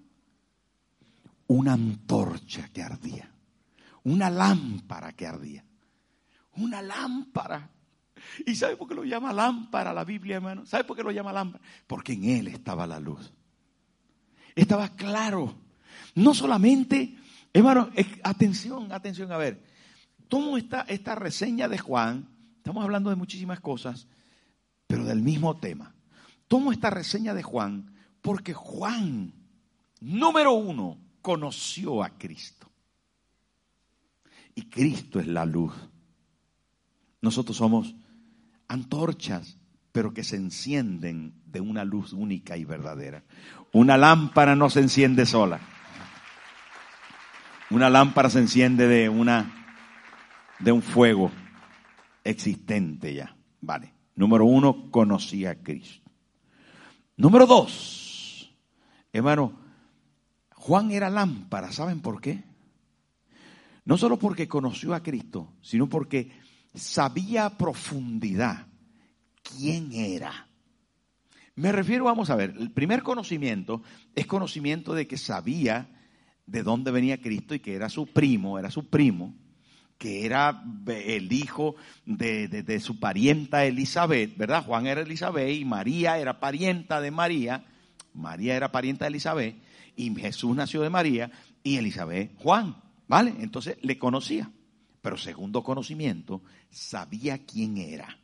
Una 1.46 1.74
antorcha 1.74 2.70
que 2.72 2.82
ardía. 2.82 3.30
Una 4.02 4.28
lámpara 4.28 5.12
que 5.12 5.24
ardía. 5.24 5.64
Una 6.56 6.82
lámpara. 6.82 7.70
¿Y 8.44 8.56
sabe 8.56 8.76
por 8.76 8.88
qué 8.88 8.96
lo 8.96 9.04
llama 9.04 9.32
lámpara 9.32 9.94
la 9.94 10.02
Biblia, 10.02 10.38
hermano? 10.38 10.66
¿Sabe 10.66 10.82
por 10.82 10.96
qué 10.96 11.04
lo 11.04 11.12
llama 11.12 11.32
lámpara? 11.32 11.62
Porque 11.86 12.14
en 12.14 12.24
él 12.24 12.48
estaba 12.48 12.84
la 12.84 12.98
luz. 12.98 13.32
Estaba 14.56 14.88
claro. 14.88 15.54
No 16.16 16.34
solamente, 16.34 17.16
hermano, 17.52 17.90
atención, 18.24 18.90
atención, 18.90 19.30
a 19.30 19.36
ver. 19.36 19.62
Tomo 20.26 20.56
esta, 20.56 20.80
esta 20.88 21.14
reseña 21.14 21.68
de 21.68 21.78
Juan. 21.78 22.28
Estamos 22.56 22.82
hablando 22.82 23.08
de 23.08 23.14
muchísimas 23.14 23.60
cosas, 23.60 24.08
pero 24.88 25.04
del 25.04 25.22
mismo 25.22 25.56
tema. 25.58 25.91
Tomo 26.52 26.70
esta 26.70 26.90
reseña 26.90 27.32
de 27.32 27.42
Juan 27.42 27.94
porque 28.20 28.52
Juan, 28.52 29.32
número 30.00 30.52
uno, 30.52 30.98
conoció 31.22 32.04
a 32.04 32.10
Cristo. 32.10 32.70
Y 34.54 34.68
Cristo 34.68 35.18
es 35.18 35.28
la 35.28 35.46
luz. 35.46 35.72
Nosotros 37.22 37.56
somos 37.56 37.94
antorchas, 38.68 39.56
pero 39.92 40.12
que 40.12 40.24
se 40.24 40.36
encienden 40.36 41.32
de 41.46 41.62
una 41.62 41.86
luz 41.86 42.12
única 42.12 42.58
y 42.58 42.66
verdadera. 42.66 43.24
Una 43.72 43.96
lámpara 43.96 44.54
no 44.54 44.68
se 44.68 44.80
enciende 44.80 45.24
sola. 45.24 45.58
Una 47.70 47.88
lámpara 47.88 48.28
se 48.28 48.40
enciende 48.40 48.86
de 48.88 49.08
una 49.08 49.78
de 50.58 50.70
un 50.70 50.82
fuego 50.82 51.30
existente 52.22 53.14
ya. 53.14 53.34
Vale. 53.62 53.94
Número 54.16 54.44
uno, 54.44 54.90
conocí 54.90 55.46
a 55.46 55.54
Cristo. 55.54 56.02
Número 57.16 57.46
dos, 57.46 58.54
hermano, 59.12 59.52
Juan 60.54 60.90
era 60.90 61.10
lámpara, 61.10 61.72
¿saben 61.72 62.00
por 62.00 62.20
qué? 62.20 62.42
No 63.84 63.98
solo 63.98 64.18
porque 64.18 64.48
conoció 64.48 64.94
a 64.94 65.02
Cristo, 65.02 65.52
sino 65.60 65.88
porque 65.88 66.30
sabía 66.74 67.46
a 67.46 67.58
profundidad 67.58 68.66
quién 69.42 69.92
era. 69.92 70.48
Me 71.54 71.70
refiero, 71.70 72.04
vamos 72.04 72.30
a 72.30 72.36
ver, 72.36 72.54
el 72.58 72.70
primer 72.70 73.02
conocimiento 73.02 73.82
es 74.14 74.26
conocimiento 74.26 74.94
de 74.94 75.06
que 75.06 75.18
sabía 75.18 75.90
de 76.46 76.62
dónde 76.62 76.90
venía 76.90 77.20
Cristo 77.20 77.54
y 77.54 77.60
que 77.60 77.74
era 77.74 77.88
su 77.88 78.06
primo, 78.06 78.58
era 78.58 78.70
su 78.70 78.88
primo, 78.88 79.34
que 80.02 80.26
era 80.26 80.64
el 80.88 81.32
hijo 81.32 81.76
de, 82.04 82.80
su 82.80 82.98
parienta 82.98 83.64
Elizabeth, 83.64 84.36
¿verdad? 84.36 84.64
Juan 84.64 84.88
era 84.88 85.02
Elizabeth 85.02 85.48
y 85.48 85.64
María 85.64 86.18
era 86.18 86.40
parienta 86.40 87.00
de 87.00 87.12
María. 87.12 87.64
María 88.12 88.56
era 88.56 88.72
parienta 88.72 89.04
de 89.04 89.10
Elizabeth 89.10 89.54
y 89.94 90.12
Jesús 90.16 90.56
nació 90.56 90.82
de 90.82 90.90
María 90.90 91.30
y 91.62 91.76
Elizabeth 91.76 92.36
Juan, 92.38 92.82
¿vale? 93.06 93.32
Entonces 93.38 93.78
le 93.80 93.96
conocía. 93.96 94.50
Pero 95.02 95.16
segundo 95.16 95.62
conocimiento, 95.62 96.42
sabía 96.68 97.46
quién 97.46 97.78
era. 97.78 98.18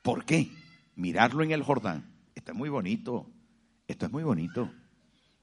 ¿Por 0.00 0.24
qué? 0.24 0.50
Mirarlo 0.96 1.44
en 1.44 1.50
el 1.50 1.62
Jordán. 1.62 2.10
Esto 2.34 2.52
es 2.52 2.56
muy 2.56 2.70
bonito. 2.70 3.30
Esto 3.86 4.06
es 4.06 4.12
muy 4.12 4.22
bonito. 4.22 4.70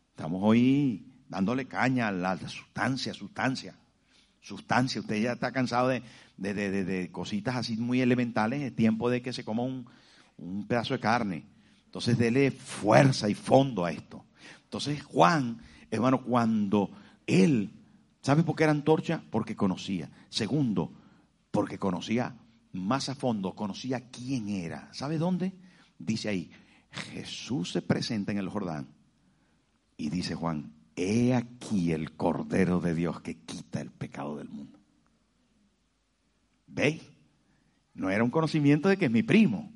Estamos 0.09 0.41
hoy 0.43 1.05
dándole 1.29 1.67
caña 1.67 2.07
a 2.07 2.11
la 2.11 2.35
sustancia, 2.49 3.13
sustancia. 3.13 3.75
Sustancia. 4.45 5.01
Usted 5.01 5.21
ya 5.21 5.33
está 5.33 5.51
cansado 5.51 5.89
de, 5.89 6.01
de, 6.37 7.09
cositas 7.11 7.55
así 7.55 7.77
muy 7.77 8.01
elementales. 8.01 8.61
Es 8.61 8.75
tiempo 8.75 9.09
de 9.09 9.21
que 9.21 9.33
se 9.33 9.43
coma 9.43 9.63
un, 9.63 9.87
un 10.37 10.67
pedazo 10.67 10.93
de 10.93 10.99
carne. 10.99 11.45
Entonces, 11.85 12.17
dele 12.17 12.51
fuerza 12.51 13.29
y 13.29 13.33
fondo 13.33 13.85
a 13.85 13.91
esto. 13.91 14.25
Entonces, 14.63 15.03
Juan, 15.03 15.59
hermano, 15.89 16.21
cuando 16.23 16.91
él 17.25 17.71
¿Sabe 18.25 18.41
por 18.41 18.55
qué 18.55 18.63
era 18.63 18.71
antorcha? 18.71 19.21
Porque 19.29 19.55
conocía. 19.55 20.09
Segundo, 20.29 20.91
porque 21.51 21.77
conocía 21.77 22.35
más 22.71 23.07
a 23.07 23.13
fondo, 23.13 23.53
conocía 23.53 24.09
quién 24.09 24.49
era. 24.49 24.91
¿Sabe 24.93 25.19
dónde? 25.19 25.53
Dice 25.99 26.29
ahí, 26.29 26.49
Jesús 26.89 27.71
se 27.71 27.83
presenta 27.83 28.31
en 28.31 28.39
el 28.39 28.49
Jordán 28.49 28.87
y 29.95 30.09
dice 30.09 30.33
Juan, 30.33 30.73
he 30.95 31.33
aquí 31.33 31.91
el 31.91 32.13
Cordero 32.13 32.79
de 32.79 32.93
Dios 32.93 33.21
que 33.21 33.37
quita 33.37 33.81
el 33.81 33.91
pecado 33.91 34.37
del 34.37 34.49
mundo. 34.49 34.79
¿Veis? 36.67 37.01
No 37.93 38.09
era 38.09 38.23
un 38.23 38.29
conocimiento 38.29 38.89
de 38.89 38.97
que 38.97 39.05
es 39.05 39.11
mi 39.11 39.23
primo. 39.23 39.71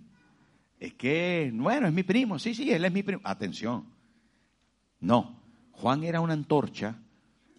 Es 0.79 0.93
que, 0.93 1.51
bueno, 1.53 1.88
es 1.88 1.93
mi 1.93 2.03
primo. 2.03 2.39
Sí, 2.39 2.53
sí, 2.53 2.71
él 2.71 2.86
es 2.86 2.91
mi 2.91 3.03
primo. 3.03 3.21
Atención. 3.23 3.86
No, 4.99 5.41
Juan 5.71 6.03
era 6.03 6.21
una 6.21 6.34
antorcha 6.34 6.99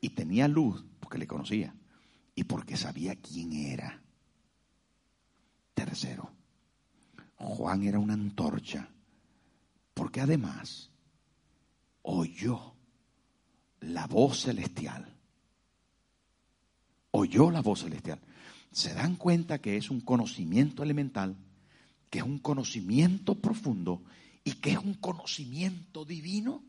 y 0.01 0.11
tenía 0.11 0.49
luz 0.49 0.85
porque 1.01 1.19
le 1.19 1.27
conocía 1.27 1.75
y 2.35 2.45
porque 2.45 2.77
sabía 2.77 3.17
quién 3.17 3.53
era. 3.53 4.03
Tercero, 5.75 6.31
Juan 7.37 7.83
era 7.83 7.99
una 7.99 8.15
antorcha 8.15 8.89
porque 9.95 10.21
además 10.21 10.91
oyó 12.03 12.70
la 13.81 14.07
voz 14.07 14.43
celestial. 14.43 15.07
Oyó 17.13 17.51
la 17.51 17.61
voz 17.61 17.81
celestial. 17.81 18.21
¿Se 18.73 18.95
dan 18.95 19.17
cuenta 19.17 19.61
que 19.61 19.77
es 19.77 19.91
un 19.91 20.01
conocimiento 20.01 20.83
elemental, 20.83 21.37
que 22.09 22.19
es 22.19 22.25
un 22.25 22.39
conocimiento 22.39 23.35
profundo 23.35 24.03
y 24.45 24.53
que 24.53 24.73
es 24.73 24.79
un 24.79 24.95
conocimiento 24.95 26.05
divino? 26.05 26.63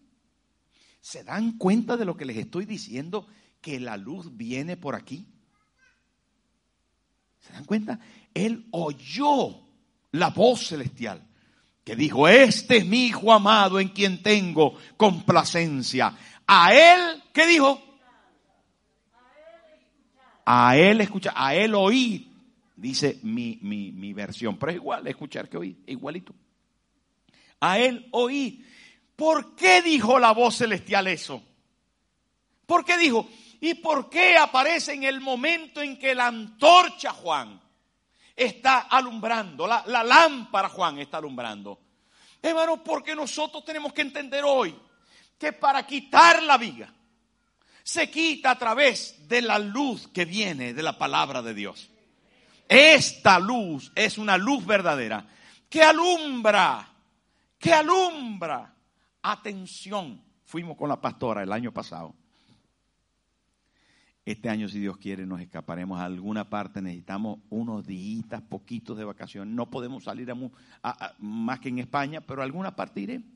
¿Se 0.99 1.23
dan 1.23 1.57
cuenta 1.57 1.97
de 1.97 2.05
lo 2.05 2.17
que 2.17 2.25
les 2.25 2.37
estoy 2.37 2.65
diciendo? 2.65 3.27
Que 3.61 3.79
la 3.79 3.97
luz 3.97 4.35
viene 4.35 4.77
por 4.77 4.95
aquí. 4.95 5.27
¿Se 7.39 7.53
dan 7.53 7.65
cuenta? 7.65 7.99
Él 8.33 8.67
oyó 8.71 9.61
la 10.11 10.29
voz 10.29 10.67
celestial 10.67 11.27
que 11.83 11.95
dijo, 11.95 12.27
este 12.27 12.77
es 12.77 12.85
mi 12.85 13.05
hijo 13.05 13.33
amado 13.33 13.79
en 13.79 13.89
quien 13.89 14.21
tengo 14.21 14.77
complacencia. 14.97 16.15
A 16.45 16.73
él, 16.73 17.23
¿qué 17.33 17.47
dijo? 17.47 17.81
A 20.45 20.77
él 20.77 21.01
escuchar, 21.01 21.33
a 21.35 21.55
él 21.55 21.75
oír, 21.75 22.27
dice 22.75 23.19
mi, 23.23 23.57
mi, 23.61 23.91
mi 23.91 24.13
versión, 24.13 24.57
pero 24.57 24.71
es 24.71 24.75
igual 24.75 25.07
escuchar 25.07 25.49
que 25.49 25.57
oír, 25.57 25.77
igualito. 25.87 26.33
A 27.59 27.79
él 27.79 28.07
oí. 28.11 28.65
¿Por 29.15 29.55
qué 29.55 29.81
dijo 29.81 30.19
la 30.19 30.31
voz 30.31 30.57
celestial 30.57 31.07
eso? 31.07 31.43
¿Por 32.65 32.83
qué 32.83 32.97
dijo? 32.97 33.29
¿Y 33.59 33.75
por 33.75 34.09
qué 34.09 34.35
aparece 34.37 34.93
en 34.93 35.03
el 35.03 35.21
momento 35.21 35.81
en 35.81 35.97
que 35.99 36.15
la 36.15 36.27
antorcha 36.27 37.11
Juan 37.11 37.61
está 38.35 38.79
alumbrando, 38.81 39.67
la, 39.67 40.03
lámpara 40.03 40.69
Juan 40.69 40.99
está 40.99 41.17
alumbrando? 41.17 41.79
Hermano, 42.41 42.83
porque 42.83 43.15
nosotros 43.15 43.63
tenemos 43.63 43.93
que 43.93 44.01
entender 44.01 44.43
hoy 44.45 44.75
que 45.37 45.53
para 45.53 45.85
quitar 45.85 46.41
la 46.43 46.57
viga 46.57 46.93
se 47.83 48.09
quita 48.09 48.51
a 48.51 48.57
través 48.57 49.27
de 49.27 49.41
la 49.41 49.59
luz 49.59 50.07
que 50.07 50.25
viene 50.25 50.73
de 50.73 50.83
la 50.83 50.97
palabra 50.97 51.41
de 51.41 51.53
Dios. 51.53 51.89
Esta 52.67 53.39
luz 53.39 53.91
es 53.95 54.17
una 54.17 54.37
luz 54.37 54.65
verdadera 54.65 55.27
que 55.69 55.83
alumbra, 55.83 56.87
que 57.59 57.73
alumbra 57.73 58.71
Atención, 59.23 60.23
fuimos 60.45 60.75
con 60.75 60.89
la 60.89 60.99
pastora 60.99 61.43
el 61.43 61.51
año 61.51 61.71
pasado. 61.71 62.15
Este 64.31 64.49
año, 64.49 64.69
si 64.69 64.79
Dios 64.79 64.97
quiere, 64.97 65.25
nos 65.25 65.41
escaparemos 65.41 65.99
a 65.99 66.05
alguna 66.05 66.49
parte. 66.49 66.81
Necesitamos 66.81 67.39
unos 67.49 67.85
días, 67.85 68.41
poquitos 68.47 68.97
de 68.97 69.03
vacaciones. 69.03 69.53
No 69.53 69.69
podemos 69.69 70.05
salir 70.05 70.31
a, 70.31 71.15
más 71.19 71.59
que 71.59 71.69
en 71.69 71.79
España, 71.79 72.21
pero 72.21 72.41
a 72.41 72.45
alguna 72.45 72.75
parte 72.75 73.01
iremos. 73.01 73.27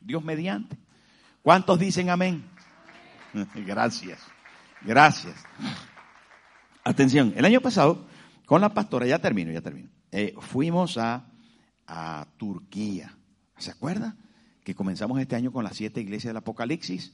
Dios 0.00 0.24
mediante. 0.24 0.76
¿Cuántos 1.42 1.78
dicen 1.78 2.10
amén? 2.10 2.44
Gracias. 3.54 4.20
Gracias. 4.82 5.36
Atención, 6.82 7.32
el 7.36 7.44
año 7.44 7.60
pasado, 7.60 8.06
con 8.44 8.60
la 8.60 8.74
pastora, 8.74 9.06
ya 9.06 9.20
termino, 9.20 9.52
ya 9.52 9.60
termino. 9.60 9.88
Eh, 10.10 10.34
fuimos 10.40 10.98
a, 10.98 11.26
a 11.86 12.26
Turquía. 12.36 13.14
¿Se 13.56 13.70
acuerda? 13.70 14.16
que 14.64 14.74
comenzamos 14.74 15.20
este 15.20 15.36
año 15.36 15.52
con 15.52 15.64
las 15.64 15.76
siete 15.76 16.00
iglesias 16.00 16.30
del 16.30 16.36
Apocalipsis. 16.36 17.12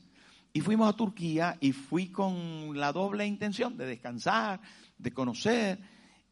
Y 0.57 0.63
fuimos 0.63 0.89
a 0.89 0.97
Turquía 0.97 1.59
y 1.61 1.73
fui 1.73 2.09
con 2.09 2.81
la 2.81 2.91
doble 2.91 3.27
intención 3.27 3.77
de 3.77 3.85
descansar, 3.85 4.59
de 4.97 5.13
conocer. 5.13 5.79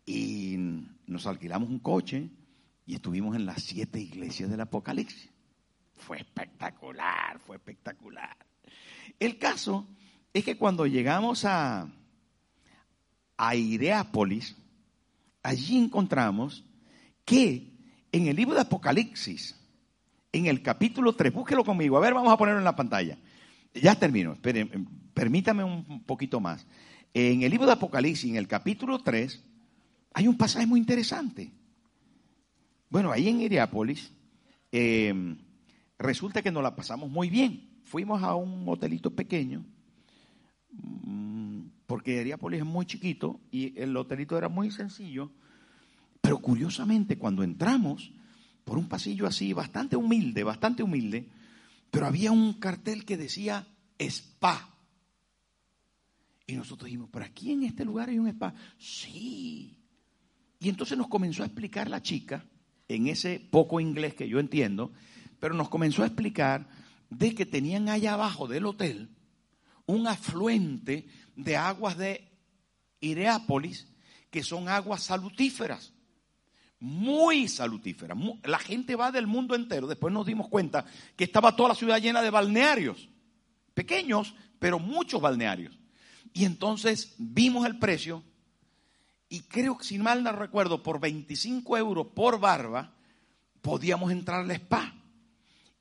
Y 0.06 0.56
nos 1.06 1.26
alquilamos 1.26 1.68
un 1.68 1.78
coche 1.78 2.30
y 2.86 2.94
estuvimos 2.94 3.36
en 3.36 3.44
las 3.44 3.62
siete 3.62 4.00
iglesias 4.00 4.48
del 4.48 4.62
Apocalipsis. 4.62 5.28
Fue 5.94 6.16
espectacular, 6.16 7.38
fue 7.38 7.56
espectacular. 7.56 8.34
El 9.20 9.36
caso 9.36 9.86
es 10.32 10.42
que 10.42 10.56
cuando 10.56 10.86
llegamos 10.86 11.44
a, 11.44 11.86
a 13.36 13.54
Ireápolis, 13.54 14.56
allí 15.42 15.76
encontramos 15.76 16.64
que 17.26 17.74
en 18.10 18.28
el 18.28 18.36
libro 18.36 18.54
de 18.54 18.62
Apocalipsis, 18.62 19.54
en 20.32 20.46
el 20.46 20.62
capítulo 20.62 21.12
3, 21.12 21.30
búsquelo 21.30 21.62
conmigo, 21.62 21.98
a 21.98 22.00
ver, 22.00 22.14
vamos 22.14 22.32
a 22.32 22.38
ponerlo 22.38 22.60
en 22.60 22.64
la 22.64 22.74
pantalla. 22.74 23.18
Ya 23.74 23.96
termino, 23.96 24.36
permítame 25.14 25.64
un 25.64 26.04
poquito 26.04 26.40
más. 26.40 26.64
En 27.12 27.42
el 27.42 27.50
libro 27.50 27.66
de 27.66 27.72
Apocalipsis, 27.72 28.30
en 28.30 28.36
el 28.36 28.48
capítulo 28.48 29.00
3, 29.00 29.42
hay 30.14 30.28
un 30.28 30.36
pasaje 30.36 30.66
muy 30.66 30.78
interesante. 30.78 31.52
Bueno, 32.88 33.10
ahí 33.10 33.28
en 33.28 33.40
Iriápolis, 33.40 34.12
em, 34.70 35.36
resulta 35.98 36.42
que 36.42 36.52
nos 36.52 36.62
la 36.62 36.76
pasamos 36.76 37.10
muy 37.10 37.30
bien. 37.30 37.80
Fuimos 37.82 38.22
a 38.22 38.36
un 38.36 38.64
hotelito 38.68 39.10
pequeño, 39.10 39.64
mm, 40.70 41.62
porque 41.86 42.20
Iriápolis 42.20 42.60
es 42.60 42.66
muy 42.66 42.86
chiquito 42.86 43.40
y 43.50 43.76
el 43.80 43.96
hotelito 43.96 44.38
era 44.38 44.48
muy 44.48 44.70
sencillo. 44.70 45.32
Pero 46.20 46.38
curiosamente, 46.38 47.18
cuando 47.18 47.42
entramos, 47.42 48.12
por 48.64 48.78
un 48.78 48.88
pasillo 48.88 49.26
así, 49.26 49.52
bastante 49.52 49.96
humilde, 49.96 50.44
bastante 50.44 50.82
humilde, 50.82 51.28
pero 51.94 52.08
había 52.08 52.32
un 52.32 52.54
cartel 52.54 53.04
que 53.04 53.16
decía 53.16 53.68
spa. 54.00 54.68
Y 56.44 56.56
nosotros 56.56 56.86
dijimos, 56.86 57.08
¿pero 57.12 57.24
aquí 57.24 57.52
en 57.52 57.62
este 57.62 57.84
lugar 57.84 58.08
hay 58.08 58.18
un 58.18 58.26
spa? 58.26 58.52
Sí. 58.78 59.78
Y 60.58 60.68
entonces 60.68 60.98
nos 60.98 61.06
comenzó 61.06 61.44
a 61.44 61.46
explicar 61.46 61.88
la 61.88 62.02
chica, 62.02 62.44
en 62.88 63.06
ese 63.06 63.38
poco 63.38 63.78
inglés 63.78 64.14
que 64.14 64.28
yo 64.28 64.40
entiendo, 64.40 64.92
pero 65.38 65.54
nos 65.54 65.68
comenzó 65.68 66.02
a 66.02 66.06
explicar 66.06 66.68
de 67.10 67.32
que 67.32 67.46
tenían 67.46 67.88
allá 67.88 68.14
abajo 68.14 68.48
del 68.48 68.66
hotel 68.66 69.10
un 69.86 70.08
afluente 70.08 71.06
de 71.36 71.56
aguas 71.56 71.96
de 71.96 72.28
Ireápolis, 72.98 73.86
que 74.32 74.42
son 74.42 74.68
aguas 74.68 75.04
salutíferas 75.04 75.93
muy 76.80 77.48
salutífera. 77.48 78.14
La 78.44 78.58
gente 78.58 78.96
va 78.96 79.10
del 79.10 79.26
mundo 79.26 79.54
entero. 79.54 79.86
Después 79.86 80.12
nos 80.12 80.26
dimos 80.26 80.48
cuenta 80.48 80.84
que 81.16 81.24
estaba 81.24 81.56
toda 81.56 81.70
la 81.70 81.74
ciudad 81.74 82.00
llena 82.00 82.22
de 82.22 82.30
balnearios, 82.30 83.08
pequeños, 83.72 84.34
pero 84.58 84.78
muchos 84.78 85.20
balnearios. 85.20 85.78
Y 86.32 86.44
entonces 86.44 87.14
vimos 87.18 87.64
el 87.66 87.78
precio 87.78 88.22
y 89.28 89.40
creo 89.42 89.78
que, 89.78 89.84
si 89.84 89.98
mal 89.98 90.22
no 90.22 90.32
recuerdo, 90.32 90.82
por 90.82 91.00
25 91.00 91.76
euros 91.78 92.08
por 92.14 92.38
barba 92.38 92.92
podíamos 93.62 94.12
entrar 94.12 94.40
al 94.40 94.50
spa. 94.50 94.94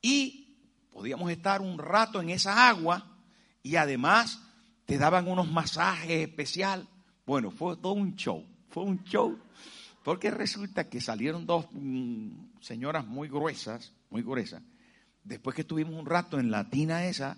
Y 0.01 0.57
podíamos 0.91 1.31
estar 1.31 1.61
un 1.61 1.77
rato 1.77 2.21
en 2.21 2.29
esa 2.29 2.69
agua 2.69 3.17
y 3.61 3.75
además 3.75 4.41
te 4.85 4.97
daban 4.97 5.27
unos 5.27 5.51
masajes 5.51 6.27
especial. 6.27 6.87
Bueno, 7.25 7.51
fue 7.51 7.75
todo 7.77 7.93
un 7.93 8.15
show, 8.15 8.45
fue 8.69 8.83
un 8.83 9.03
show 9.03 9.37
porque 10.03 10.31
resulta 10.31 10.89
que 10.89 11.01
salieron 11.01 11.45
dos 11.45 11.65
mm, 11.71 12.59
señoras 12.61 13.07
muy 13.07 13.27
gruesas, 13.27 13.93
muy 14.09 14.21
gruesas, 14.21 14.61
después 15.23 15.55
que 15.55 15.61
estuvimos 15.61 15.95
un 15.95 16.05
rato 16.05 16.39
en 16.39 16.51
la 16.51 16.69
tina 16.69 17.05
esa, 17.05 17.37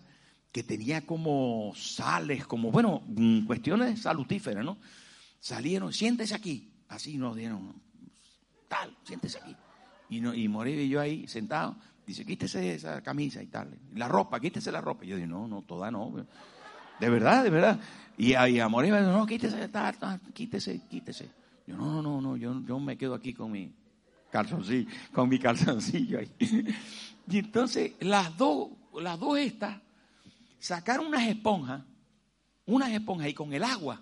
que 0.51 0.63
tenía 0.63 1.06
como 1.06 1.73
sales, 1.75 2.47
como, 2.47 2.71
bueno, 2.71 3.04
mm, 3.08 3.45
cuestiones 3.45 4.01
salutíferas, 4.01 4.63
¿no? 4.63 4.78
salieron, 5.45 5.93
siéntese 5.93 6.34
aquí. 6.34 6.71
Así 6.89 7.17
nos 7.17 7.36
dieron, 7.36 7.80
tal, 8.67 8.97
siéntese 9.04 9.38
aquí. 9.38 9.56
Y, 10.10 10.19
no, 10.19 10.34
y 10.34 10.45
y 10.45 10.89
yo 10.89 10.99
ahí 10.99 11.28
sentados, 11.28 11.75
dice, 12.06 12.25
quítese 12.25 12.73
esa 12.73 13.01
camisa 13.01 13.43
y 13.43 13.47
tal. 13.47 13.78
La 13.93 14.08
ropa, 14.08 14.39
quítese 14.39 14.71
la 14.71 14.82
ropa. 14.82 15.06
Y 15.06 15.10
yo 15.10 15.17
digo, 15.17 15.28
no, 15.28 15.47
no, 15.47 15.62
toda 15.62 15.91
no. 15.91 16.25
De 16.99 17.10
verdad, 17.10 17.43
de 17.43 17.49
verdad. 17.51 17.80
Y 18.17 18.36
y 18.36 18.60
a 18.60 18.67
Moreira, 18.67 19.01
no, 19.01 19.25
quítese, 19.28 19.67
tal, 19.69 19.95
quítese, 20.34 20.82
quítese. 20.89 21.30
Yo, 21.67 21.75
no, 21.75 22.01
no, 22.01 22.21
no, 22.21 22.38
yo, 22.38 22.62
yo 22.65 22.80
me 22.80 22.97
quedo 22.97 23.15
aquí 23.15 23.34
con 23.34 23.51
mi 23.51 23.73
calzoncillo, 24.32 24.89
con 25.12 25.30
mi 25.30 25.39
calzoncillo 25.39 26.19
ahí. 26.19 26.32
Y 27.28 27.39
entonces 27.39 27.93
las 28.01 28.38
dos, 28.38 28.69
las 28.93 29.19
dos 29.19 29.39
estas, 29.39 29.78
sacaron 30.60 31.08
unas 31.08 31.28
esponjas, 31.28 31.82
unas 32.67 32.91
esponjas 32.91 33.30
y 33.30 33.34
con 33.34 33.51
el 33.51 33.63
agua, 33.63 33.99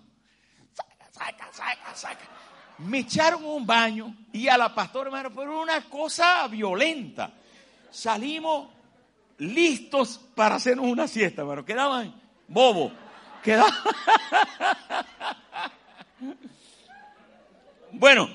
saca, 0.74 1.10
saca, 1.10 1.50
saca, 1.50 1.94
saca. 1.94 2.28
Me 2.78 2.98
echaron 2.98 3.42
un 3.44 3.64
baño 3.64 4.14
y 4.30 4.46
a 4.48 4.58
la 4.58 4.74
pastora, 4.74 5.08
hermano, 5.08 5.30
fue 5.30 5.48
una 5.48 5.80
cosa 5.88 6.46
violenta. 6.48 7.32
Salimos 7.90 8.68
listos 9.38 10.20
para 10.34 10.56
hacernos 10.56 10.84
una 10.84 11.08
siesta, 11.08 11.40
hermano. 11.42 11.64
Quedaban 11.64 12.14
bobos. 12.46 12.92
Quedaban. 13.42 13.72
Bueno, 17.96 18.28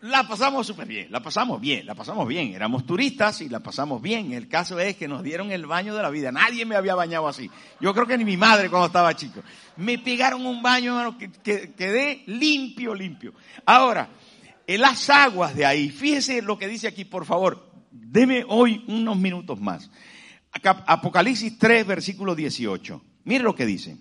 la 0.00 0.26
pasamos 0.26 0.66
súper 0.66 0.86
bien, 0.86 1.10
la 1.10 1.20
pasamos 1.20 1.60
bien, 1.60 1.86
la 1.86 1.94
pasamos 1.94 2.26
bien. 2.26 2.54
Éramos 2.54 2.86
turistas 2.86 3.40
y 3.40 3.48
la 3.48 3.60
pasamos 3.60 4.00
bien. 4.00 4.32
El 4.32 4.48
caso 4.48 4.78
es 4.80 4.96
que 4.96 5.08
nos 5.08 5.22
dieron 5.22 5.50
el 5.50 5.66
baño 5.66 5.94
de 5.94 6.02
la 6.02 6.10
vida. 6.10 6.32
Nadie 6.32 6.64
me 6.64 6.76
había 6.76 6.94
bañado 6.94 7.28
así. 7.28 7.50
Yo 7.80 7.92
creo 7.92 8.06
que 8.06 8.16
ni 8.18 8.24
mi 8.24 8.36
madre 8.36 8.70
cuando 8.70 8.86
estaba 8.86 9.14
chico. 9.14 9.42
Me 9.76 9.98
pegaron 9.98 10.46
un 10.46 10.62
baño, 10.62 10.98
hermano, 10.98 11.18
que, 11.18 11.30
que 11.30 11.72
quedé 11.74 12.22
limpio, 12.26 12.94
limpio. 12.94 13.34
Ahora, 13.66 14.08
las 14.66 15.10
aguas 15.10 15.54
de 15.54 15.66
ahí, 15.66 15.90
fíjese 15.90 16.42
lo 16.42 16.58
que 16.58 16.68
dice 16.68 16.88
aquí, 16.88 17.04
por 17.04 17.26
favor. 17.26 17.70
Deme 17.90 18.44
hoy 18.48 18.84
unos 18.88 19.16
minutos 19.16 19.60
más. 19.60 19.90
Apocalipsis 20.62 21.58
3, 21.58 21.86
versículo 21.86 22.34
18. 22.34 23.02
Mire 23.24 23.44
lo 23.44 23.54
que 23.54 23.66
dice. 23.66 23.96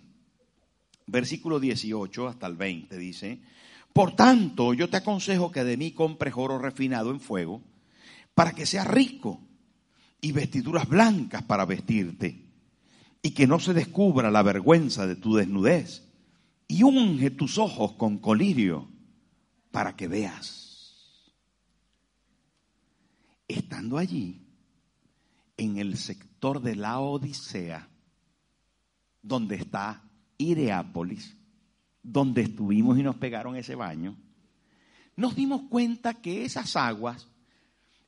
Versículo 1.07 1.59
18 1.59 2.27
hasta 2.27 2.47
el 2.47 2.55
20 2.55 2.97
dice. 2.97 3.41
Por 3.93 4.15
tanto, 4.15 4.73
yo 4.73 4.89
te 4.89 4.97
aconsejo 4.97 5.51
que 5.51 5.63
de 5.63 5.77
mí 5.77 5.91
compres 5.91 6.33
oro 6.37 6.57
refinado 6.57 7.11
en 7.11 7.19
fuego, 7.19 7.61
para 8.33 8.53
que 8.53 8.65
seas 8.65 8.87
rico, 8.87 9.41
y 10.21 10.31
vestiduras 10.31 10.87
blancas 10.87 11.43
para 11.43 11.65
vestirte, 11.65 12.45
y 13.21 13.31
que 13.31 13.47
no 13.47 13.59
se 13.59 13.73
descubra 13.73 14.31
la 14.31 14.43
vergüenza 14.43 15.05
de 15.07 15.15
tu 15.15 15.35
desnudez, 15.35 16.07
y 16.67 16.83
unge 16.83 17.31
tus 17.31 17.57
ojos 17.57 17.93
con 17.93 18.17
colirio, 18.19 18.87
para 19.71 19.95
que 19.95 20.07
veas. 20.07 21.33
Estando 23.47 23.97
allí, 23.97 24.41
en 25.57 25.77
el 25.77 25.97
sector 25.97 26.61
de 26.61 26.75
la 26.75 26.99
Odisea, 26.99 27.89
donde 29.21 29.55
está 29.55 30.03
Ireápolis, 30.37 31.37
donde 32.03 32.41
estuvimos 32.41 32.97
y 32.97 33.03
nos 33.03 33.15
pegaron 33.15 33.55
ese 33.55 33.75
baño, 33.75 34.15
nos 35.15 35.35
dimos 35.35 35.63
cuenta 35.69 36.15
que 36.15 36.45
esas 36.45 36.75
aguas 36.75 37.27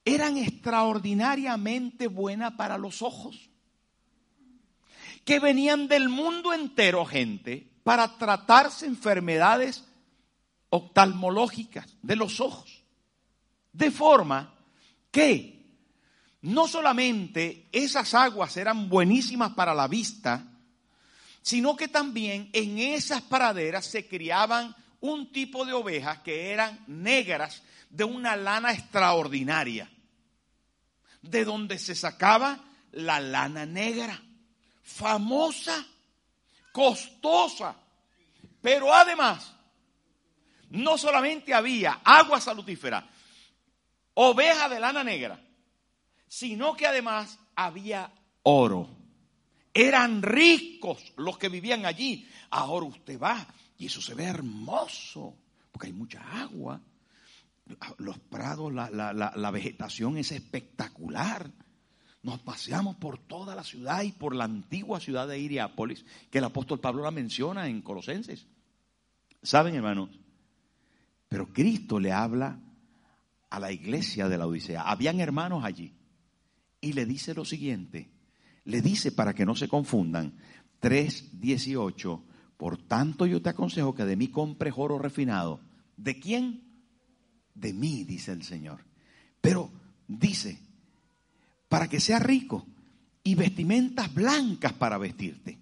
eran 0.05 0.37
extraordinariamente 0.37 2.07
buenas 2.07 2.53
para 2.53 2.77
los 2.77 3.01
ojos, 3.01 3.49
que 5.23 5.39
venían 5.39 5.87
del 5.87 6.09
mundo 6.09 6.53
entero 6.53 7.05
gente 7.05 7.71
para 7.83 8.17
tratarse 8.17 8.85
enfermedades 8.85 9.85
oftalmológicas 10.69 11.97
de 12.01 12.15
los 12.15 12.41
ojos, 12.41 12.83
de 13.71 13.91
forma 13.91 14.55
que 15.11 15.53
no 16.41 16.67
solamente 16.67 17.67
esas 17.71 18.13
aguas 18.13 18.57
eran 18.57 18.89
buenísimas 18.89 19.53
para 19.53 19.73
la 19.73 19.87
vista, 19.87 20.52
sino 21.43 21.75
que 21.75 21.89
también 21.89 22.49
en 22.53 22.79
esas 22.79 23.21
praderas 23.21 23.85
se 23.85 24.07
criaban 24.07 24.75
un 25.01 25.31
tipo 25.31 25.65
de 25.65 25.73
ovejas 25.73 26.19
que 26.19 26.51
eran 26.51 26.83
negras 26.87 27.61
de 27.89 28.05
una 28.05 28.37
lana 28.37 28.71
extraordinaria, 28.71 29.91
de 31.21 31.43
donde 31.43 31.77
se 31.77 31.95
sacaba 31.95 32.63
la 32.93 33.19
lana 33.19 33.65
negra, 33.65 34.19
famosa, 34.81 35.85
costosa, 36.71 37.75
pero 38.61 38.93
además, 38.93 39.53
no 40.69 40.97
solamente 40.97 41.53
había 41.53 41.99
agua 42.05 42.39
salutífera, 42.39 43.05
oveja 44.13 44.69
de 44.69 44.79
lana 44.79 45.03
negra, 45.03 45.39
sino 46.25 46.75
que 46.77 46.87
además 46.87 47.37
había 47.53 48.09
oro. 48.43 49.02
Eran 49.73 50.21
ricos 50.21 51.13
los 51.17 51.37
que 51.37 51.49
vivían 51.49 51.85
allí. 51.85 52.27
Ahora 52.51 52.85
usted 52.85 53.19
va 53.19 53.47
y 53.77 53.87
eso 53.87 54.01
se 54.01 54.13
ve 54.13 54.25
hermoso, 54.25 55.35
porque 55.71 55.87
hay 55.87 55.93
mucha 55.93 56.21
agua. 56.41 56.79
Los 57.97 58.19
prados, 58.19 58.71
la, 58.73 59.51
vegetación 59.51 60.17
es 60.17 60.31
espectacular. 60.31 61.49
Nos 62.21 62.39
paseamos 62.39 62.95
por 62.97 63.17
toda 63.17 63.55
la 63.55 63.63
ciudad 63.63 64.03
y 64.03 64.11
por 64.11 64.35
la 64.35 64.43
antigua 64.43 64.99
ciudad 64.99 65.27
de 65.27 65.39
Iriápolis, 65.39 66.05
que 66.29 66.37
el 66.37 66.43
apóstol 66.43 66.79
Pablo 66.79 67.03
la 67.03 67.11
menciona 67.11 67.67
en 67.67 67.81
Colosenses. 67.81 68.45
¿Saben, 69.41 69.75
hermanos? 69.75 70.09
Pero 71.27 71.51
Cristo 71.51 71.99
le 71.99 72.11
habla 72.11 72.59
a 73.49 73.59
la 73.59 73.71
iglesia 73.71 74.29
de 74.29 74.37
la 74.37 74.47
Odisea. 74.47 74.83
Habían 74.83 75.19
hermanos 75.19 75.65
allí. 75.65 75.93
Y 76.79 76.93
le 76.93 77.05
dice 77.05 77.33
lo 77.33 77.43
siguiente, 77.43 78.12
le 78.65 78.81
dice 78.81 79.11
para 79.11 79.33
que 79.33 79.45
no 79.45 79.55
se 79.55 79.67
confundan, 79.67 80.33
3.18, 80.81 82.21
por 82.57 82.77
tanto 82.77 83.25
yo 83.25 83.41
te 83.41 83.49
aconsejo 83.49 83.93
que 83.93 84.05
de 84.05 84.15
mí 84.15 84.29
compres 84.29 84.73
oro 84.77 84.99
refinado. 84.99 85.61
¿De 85.97 86.19
quién? 86.19 86.63
De 87.53 87.73
mí, 87.73 88.03
dice 88.03 88.31
el 88.31 88.43
Señor. 88.43 88.85
Pero 89.41 89.71
dice, 90.07 90.59
para 91.67 91.87
que 91.87 91.99
sea 91.99 92.19
rico 92.19 92.65
y 93.23 93.35
vestimentas 93.35 94.13
blancas 94.13 94.73
para 94.73 94.97
vestirte. 94.97 95.59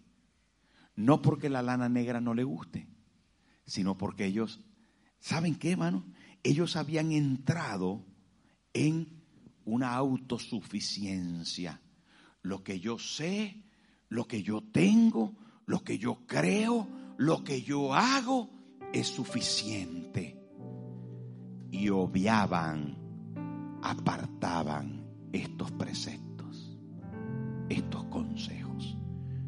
No 0.96 1.22
porque 1.22 1.50
la 1.50 1.62
lana 1.62 1.90
negra 1.90 2.20
no 2.22 2.34
le 2.34 2.44
guste, 2.44 2.88
sino 3.66 3.98
porque 3.98 4.26
ellos, 4.26 4.60
¿saben 5.20 5.56
qué, 5.56 5.72
hermano? 5.72 6.06
Ellos 6.44 6.76
habían 6.76 7.12
entrado 7.12 8.04
en 8.74 9.08
una 9.66 9.94
autosuficiencia 9.94 11.80
lo 12.44 12.64
que 12.64 12.80
yo 12.80 12.98
sé, 12.98 13.64
lo 14.10 14.28
que 14.28 14.44
yo 14.44 14.62
tengo, 14.72 15.36
lo 15.66 15.84
que 15.84 15.98
yo 15.98 16.26
creo, 16.26 16.88
lo 17.18 17.44
que 17.44 17.62
yo 17.62 17.94
hago 17.94 18.50
es 18.94 19.08
suficiente. 19.08 20.38
Y 21.72 21.90
obviaban, 21.90 22.98
apartaban 23.82 25.06
estos 25.32 25.72
preceptos, 25.72 26.78
estos 27.70 28.04
consejos. 28.06 28.98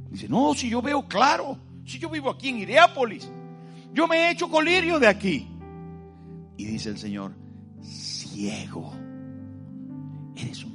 Dice, 0.10 0.29
no, 0.29 0.53
si 0.53 0.69
yo 0.69 0.82
veo 0.82 1.08
claro, 1.08 1.58
si 1.86 1.99
yo 1.99 2.10
vivo 2.10 2.29
aquí 2.29 2.49
en 2.49 2.60
Iriápolis, 2.60 3.29
yo 3.93 4.08
me 4.08 4.17
he 4.17 4.32
hecho 4.32 4.49
colirio 4.49 4.99
de 4.99 5.08
aquí. 5.08 5.47
Y 6.58 6.65
dice 6.65 6.89
el 6.89 6.97
Señor, 6.97 7.34
ciego, 7.82 8.93
eres 10.36 10.63
un 10.63 10.73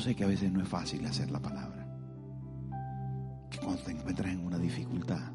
sé 0.00 0.14
que 0.14 0.24
a 0.24 0.28
veces 0.28 0.52
no 0.52 0.62
es 0.62 0.68
fácil 0.68 1.04
hacer 1.06 1.30
la 1.30 1.40
palabra. 1.40 1.86
Que 3.50 3.58
cuando 3.58 3.82
te 3.82 3.92
encuentras 3.92 4.32
en 4.32 4.44
una 4.44 4.58
dificultad, 4.58 5.32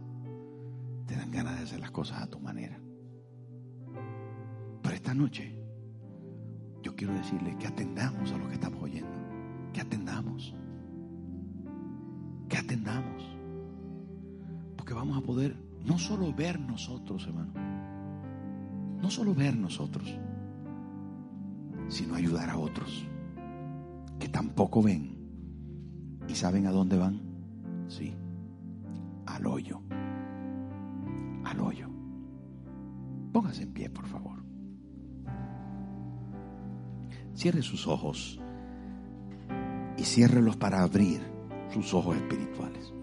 te 1.05 1.15
dan 1.15 1.31
ganas 1.31 1.57
de 1.57 1.63
hacer 1.63 1.79
las 1.79 1.91
cosas 1.91 2.21
a 2.21 2.27
tu 2.27 2.39
manera. 2.39 2.79
Pero 4.81 4.95
esta 4.95 5.13
noche, 5.13 5.57
yo 6.81 6.95
quiero 6.95 7.13
decirle 7.13 7.57
que 7.57 7.67
atendamos 7.67 8.31
a 8.31 8.37
lo 8.37 8.47
que 8.47 8.55
estamos 8.55 8.81
oyendo. 8.81 9.17
Que 9.73 9.81
atendamos. 9.81 10.53
Que 12.49 12.57
atendamos. 12.57 13.23
Porque 14.77 14.93
vamos 14.93 15.17
a 15.17 15.21
poder 15.21 15.55
no 15.83 15.97
solo 15.97 16.33
ver 16.33 16.59
nosotros, 16.59 17.27
hermano, 17.27 17.53
no 19.01 19.09
solo 19.09 19.35
ver 19.35 19.55
nosotros, 19.55 20.17
sino 21.87 22.15
ayudar 22.15 22.49
a 22.49 22.57
otros 22.57 23.07
que 24.19 24.29
tampoco 24.29 24.81
ven 24.81 25.15
y 26.27 26.35
saben 26.35 26.67
a 26.67 26.71
dónde 26.71 26.97
van. 26.97 27.21
Sí, 27.87 28.15
al 29.25 29.45
hoyo, 29.45 29.81
al 31.43 31.59
hoyo. 31.59 31.89
Póngase 33.31 33.63
en 33.63 33.73
pie, 33.73 33.89
por 33.89 34.05
favor. 34.05 34.43
Cierre 37.33 37.61
sus 37.61 37.87
ojos 37.87 38.39
y 39.97 40.03
ciérrelos 40.03 40.55
para 40.55 40.81
abrir 40.81 41.21
sus 41.69 41.93
ojos 41.93 42.15
espirituales. 42.15 42.93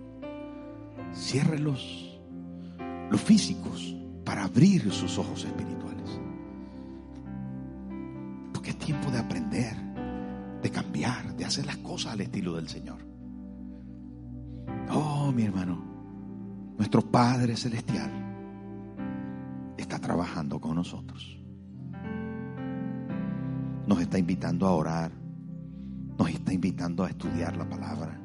Ciérrelos 1.13 2.21
los 3.11 3.21
físicos 3.21 3.95
para 4.25 4.45
abrir 4.45 4.91
sus 4.91 5.19
ojos 5.19 5.45
espirituales. 5.45 5.92
Hacer 11.53 11.67
las 11.67 11.77
cosas 11.79 12.15
al 12.15 12.23
estilo 12.23 12.55
del 12.55 12.67
Señor. 12.67 12.97
Oh, 14.91 15.31
mi 15.33 15.43
hermano, 15.43 15.85
nuestro 16.79 17.03
Padre 17.03 17.57
Celestial 17.57 18.11
está 19.77 19.99
trabajando 19.99 20.59
con 20.59 20.77
nosotros. 20.77 21.39
Nos 23.87 24.01
está 24.01 24.19
invitando 24.19 24.67
a 24.67 24.73
orar, 24.73 25.13
nos 26.19 26.31
está 26.31 26.55
invitando 26.55 27.05
a 27.05 27.11
estudiar 27.11 27.55
la 27.55 27.69
palabra, 27.69 28.19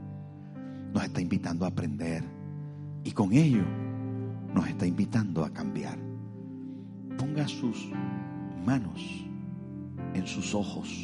nos 0.93 1.03
está 1.03 1.19
invitando 1.19 1.65
a 1.65 1.67
aprender 1.67 2.23
y 3.03 3.11
con 3.11 3.33
ello 3.33 3.65
nos 4.53 4.69
está 4.69 4.85
invitando 4.85 5.43
a 5.43 5.49
cambiar. 5.49 5.99
Ponga 7.17 7.45
sus 7.45 7.89
manos 8.65 9.01
en 10.13 10.25
sus 10.25 10.55
ojos. 10.55 11.03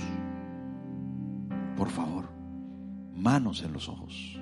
Por 1.75 1.89
favor, 1.89 2.29
manos 3.15 3.63
en 3.63 3.73
los 3.73 3.89
ojos. 3.89 4.39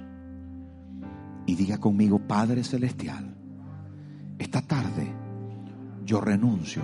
Y 1.46 1.56
diga 1.56 1.80
conmigo, 1.80 2.20
Padre 2.20 2.64
Celestial, 2.64 3.36
esta 4.38 4.62
tarde 4.62 5.08
yo 6.06 6.22
renuncio 6.22 6.82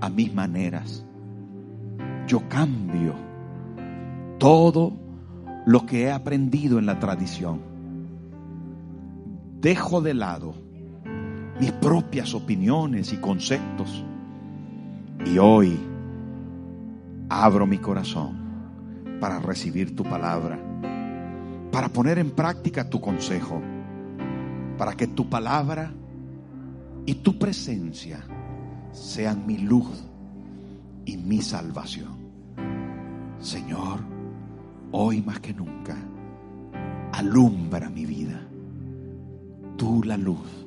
a 0.00 0.08
mis 0.08 0.34
maneras. 0.34 1.04
Yo 2.26 2.48
cambio 2.48 3.14
todo 4.38 4.92
lo 5.64 5.86
que 5.86 6.04
he 6.04 6.12
aprendido 6.12 6.78
en 6.78 6.86
la 6.86 6.98
tradición. 6.98 7.60
Dejo 9.60 10.00
de 10.00 10.14
lado 10.14 10.54
mis 11.60 11.72
propias 11.72 12.34
opiniones 12.34 13.12
y 13.12 13.16
conceptos. 13.16 14.04
Y 15.24 15.38
hoy 15.38 15.78
abro 17.28 17.66
mi 17.66 17.78
corazón 17.78 18.47
para 19.20 19.38
recibir 19.38 19.94
tu 19.96 20.04
palabra, 20.04 20.58
para 21.72 21.88
poner 21.88 22.18
en 22.18 22.30
práctica 22.30 22.88
tu 22.88 23.00
consejo, 23.00 23.60
para 24.76 24.94
que 24.94 25.06
tu 25.06 25.28
palabra 25.28 25.92
y 27.06 27.14
tu 27.14 27.38
presencia 27.38 28.20
sean 28.92 29.46
mi 29.46 29.58
luz 29.58 30.04
y 31.04 31.16
mi 31.16 31.40
salvación. 31.40 32.18
Señor, 33.40 34.00
hoy 34.92 35.22
más 35.22 35.40
que 35.40 35.54
nunca, 35.54 35.96
alumbra 37.12 37.88
mi 37.88 38.04
vida. 38.04 38.40
Tú 39.76 40.02
la 40.02 40.16
luz 40.16 40.66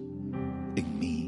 en 0.76 1.00
mí, 1.00 1.21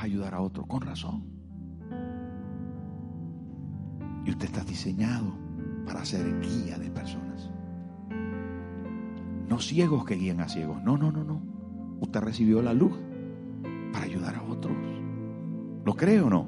ayudar 0.00 0.34
a 0.34 0.40
otro, 0.40 0.66
con 0.66 0.82
razón. 0.82 1.24
Y 4.24 4.30
usted 4.30 4.46
está 4.46 4.64
diseñado 4.64 5.34
para 5.86 6.04
ser 6.04 6.40
guía 6.40 6.78
de 6.78 6.90
personas. 6.90 7.50
No 9.48 9.58
ciegos 9.58 10.04
que 10.04 10.14
guían 10.14 10.40
a 10.40 10.48
ciegos. 10.48 10.82
No, 10.82 10.96
no, 10.96 11.10
no, 11.10 11.24
no. 11.24 11.42
Usted 12.00 12.20
recibió 12.20 12.62
la 12.62 12.72
luz 12.72 12.92
para 13.92 14.04
ayudar 14.04 14.36
a 14.36 14.42
otros. 14.42 14.76
¿Lo 15.84 15.94
cree 15.94 16.20
o 16.20 16.30
no? 16.30 16.46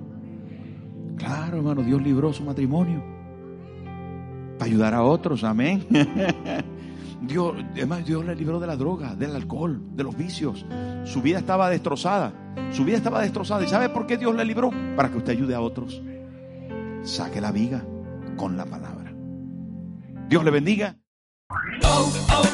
Claro, 1.16 1.58
hermano, 1.58 1.82
Dios 1.82 2.02
libró 2.02 2.32
su 2.32 2.44
matrimonio 2.44 3.02
para 4.58 4.70
ayudar 4.70 4.94
a 4.94 5.02
otros. 5.02 5.44
Amén. 5.44 5.86
Dios, 7.22 7.54
además, 7.72 8.04
Dios 8.04 8.24
le 8.24 8.34
libró 8.34 8.60
de 8.60 8.66
la 8.66 8.76
droga, 8.76 9.14
del 9.14 9.34
alcohol, 9.34 9.80
de 9.94 10.04
los 10.04 10.16
vicios. 10.16 10.64
Su 11.04 11.22
vida 11.22 11.38
estaba 11.38 11.70
destrozada. 11.70 12.43
Su 12.70 12.84
vida 12.84 12.96
estaba 12.96 13.22
destrozada. 13.22 13.64
¿Y 13.64 13.68
sabe 13.68 13.88
por 13.88 14.06
qué 14.06 14.16
Dios 14.16 14.34
le 14.34 14.44
libró? 14.44 14.70
Para 14.96 15.10
que 15.10 15.18
usted 15.18 15.32
ayude 15.32 15.54
a 15.54 15.60
otros. 15.60 16.02
Saque 17.02 17.40
la 17.40 17.52
viga 17.52 17.84
con 18.36 18.56
la 18.56 18.64
palabra. 18.64 19.12
Dios 20.28 20.44
le 20.44 20.50
bendiga. 20.50 20.96
Oh, 21.84 22.12
oh, 22.30 22.53